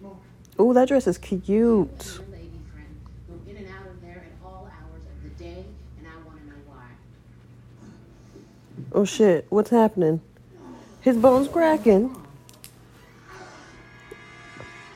Come 0.00 0.10
on. 0.10 0.66
Ooh, 0.66 0.74
that 0.74 0.88
dress 0.88 1.06
is 1.06 1.18
cute. 1.18 1.46
Your 1.48 1.56
lady 1.56 2.60
friend 2.72 3.00
go 3.28 3.34
in 3.48 3.56
and 3.58 3.68
out 3.68 3.86
of 3.86 4.02
there 4.02 4.26
at 4.26 4.44
all 4.44 4.66
hours 4.66 5.02
of 5.02 5.22
the 5.22 5.30
day, 5.42 5.64
and 5.98 6.06
I 6.08 6.26
want 6.26 6.40
to 6.40 6.46
know 6.46 6.56
why. 6.66 6.86
Oh 8.92 9.04
shit, 9.04 9.46
what's 9.50 9.70
happening? 9.70 10.20
His 11.00 11.16
bone's 11.16 11.46
cracking. 11.46 12.16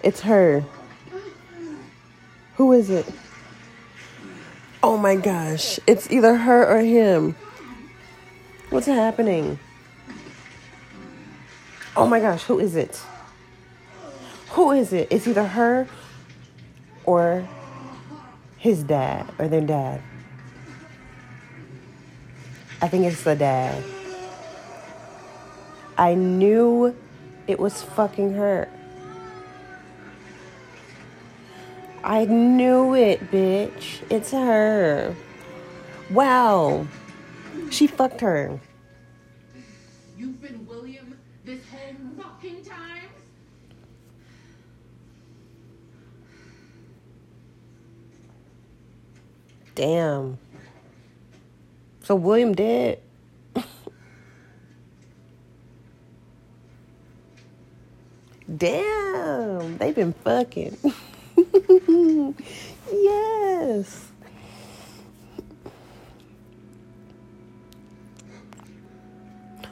It's 0.02 0.22
her. 0.22 0.64
Who 2.56 2.72
is 2.72 2.90
it? 2.90 3.06
Oh 4.82 4.98
my 4.98 5.14
gosh. 5.14 5.78
It's 5.86 6.10
either 6.10 6.34
her 6.36 6.66
or 6.66 6.80
him. 6.80 7.36
What's 8.70 8.86
happening? 8.86 9.60
Oh 11.96 12.06
my 12.06 12.20
gosh, 12.20 12.42
who 12.44 12.58
is 12.58 12.74
it? 12.74 13.00
Who 14.50 14.72
is 14.72 14.92
it? 14.92 15.08
It's 15.10 15.26
either 15.26 15.46
her 15.46 15.88
or 17.04 17.46
his 18.58 18.82
dad 18.82 19.26
or 19.38 19.48
their 19.48 19.60
dad. 19.60 20.02
I 22.80 22.88
think 22.88 23.04
it's 23.06 23.22
the 23.22 23.36
dad. 23.36 23.82
I 25.96 26.14
knew 26.14 26.96
it 27.46 27.60
was 27.60 27.82
fucking 27.82 28.34
her. 28.34 28.68
I 32.02 32.24
knew 32.26 32.94
it, 32.94 33.30
bitch. 33.30 34.00
It's 34.10 34.32
her. 34.32 35.14
Wow. 36.10 36.86
She 37.70 37.86
fucked 37.86 38.20
her. 38.20 38.60
You've 40.18 40.42
been 40.42 40.66
William 40.66 41.16
this 41.44 41.60
whole 41.70 41.94
fucking 42.18 42.64
time? 42.64 43.08
Damn. 49.74 50.38
So 52.02 52.14
William 52.14 52.54
dead. 52.54 53.00
Damn, 58.56 59.78
they've 59.78 59.94
been 59.94 60.12
fucking. 60.12 60.76
yes. 62.92 64.08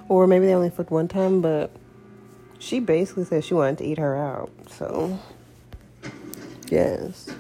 Or 0.09 0.27
maybe 0.27 0.47
they 0.47 0.55
only 0.55 0.71
fucked 0.71 0.91
one 0.91 1.09
time, 1.09 1.41
but 1.41 1.71
she 2.59 2.81
basically 2.81 3.25
said 3.25 3.45
she 3.45 3.55
wanted 3.55 3.79
to 3.79 3.85
eat 3.85 3.99
her 3.99 4.17
out. 4.17 4.51
So, 4.69 5.19
yes. 6.69 7.31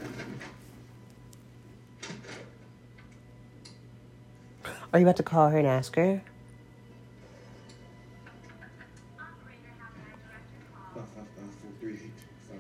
Are 4.93 4.99
you 4.99 5.07
about 5.07 5.16
to 5.16 5.22
call 5.22 5.49
her 5.49 5.59
and 5.59 5.66
ask 5.66 5.97
her? 5.97 6.22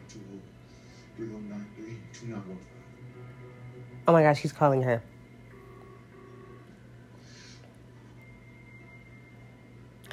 Two 0.08 0.20
oh 1.20 1.38
nine 1.38 1.66
one. 1.78 2.32
Oh, 2.34 2.42
oh, 2.50 2.56
oh 4.08 4.12
my 4.12 4.22
gosh, 4.22 4.38
he's 4.38 4.52
calling 4.52 4.82
her. 4.82 5.02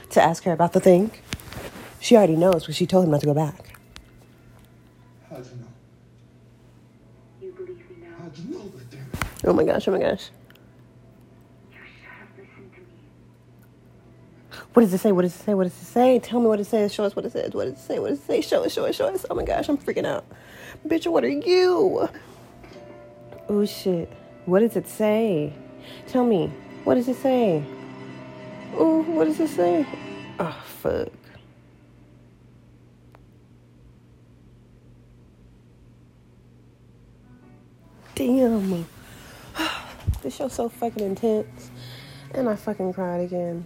To 0.09 0.21
ask 0.21 0.43
her 0.43 0.51
about 0.51 0.73
the 0.73 0.79
thing. 0.79 1.11
She 1.99 2.17
already 2.17 2.35
knows 2.35 2.63
because 2.63 2.75
she 2.75 2.87
told 2.87 3.05
him 3.05 3.11
not 3.11 3.19
to 3.21 3.27
go 3.27 3.33
back. 3.33 3.77
How'd 5.29 5.45
you 5.45 5.51
know? 5.57 5.67
You 7.41 7.51
believe 7.51 7.77
me 7.89 7.97
now? 8.01 8.15
How'd 8.19 8.37
you 8.37 8.49
know 8.51 8.67
that, 8.69 8.89
damn 8.89 9.01
it? 9.01 9.45
Oh 9.45 9.53
my 9.53 9.63
gosh, 9.63 9.87
oh 9.87 9.91
my 9.91 9.99
gosh. 9.99 10.31
You 11.69 11.77
should 11.77 12.09
have 12.09 12.29
listened 12.37 12.73
to 12.73 12.81
me. 12.81 14.58
What 14.73 14.83
does 14.83 14.93
it 14.93 14.99
say? 14.99 15.11
What 15.11 15.23
does 15.23 15.35
it 15.35 15.43
say? 15.43 15.53
What 15.55 15.63
does 15.63 15.81
it 15.81 15.85
say? 15.85 16.19
Tell 16.19 16.39
me 16.39 16.47
what 16.47 16.59
it 16.59 16.65
says. 16.65 16.93
Show 16.93 17.03
us 17.03 17.15
what 17.15 17.25
it 17.25 17.31
says. 17.31 17.53
What 17.53 17.65
does 17.65 17.73
it 17.73 17.79
say? 17.79 17.99
What 17.99 18.09
does 18.09 18.19
it 18.19 18.25
say? 18.25 18.41
Show 18.41 18.63
us, 18.63 18.73
show 18.73 18.85
us, 18.85 18.95
show 18.95 19.07
us. 19.07 19.25
Oh 19.29 19.35
my 19.35 19.43
gosh, 19.43 19.67
I'm 19.67 19.77
freaking 19.77 20.05
out. 20.05 20.25
Bitch, 20.87 21.07
what 21.07 21.23
are 21.23 21.29
you? 21.29 22.07
Oh 23.49 23.65
shit. 23.65 24.11
What 24.45 24.59
does 24.59 24.75
it 24.75 24.87
say? 24.87 25.53
Tell 26.07 26.23
me. 26.23 26.51
What 26.83 26.95
does 26.95 27.07
it 27.07 27.17
say? 27.17 27.63
Oh, 28.75 29.01
what 29.03 29.25
does 29.25 29.39
it 29.39 29.49
say? 29.49 29.85
Oh, 30.39 30.63
fuck. 30.81 31.09
Damn. 38.15 38.85
This 40.21 40.35
show's 40.35 40.53
so 40.53 40.67
fucking 40.67 41.03
intense. 41.03 41.71
And 42.33 42.49
I 42.49 42.55
fucking 42.55 42.93
cried 42.93 43.21
again. 43.21 43.65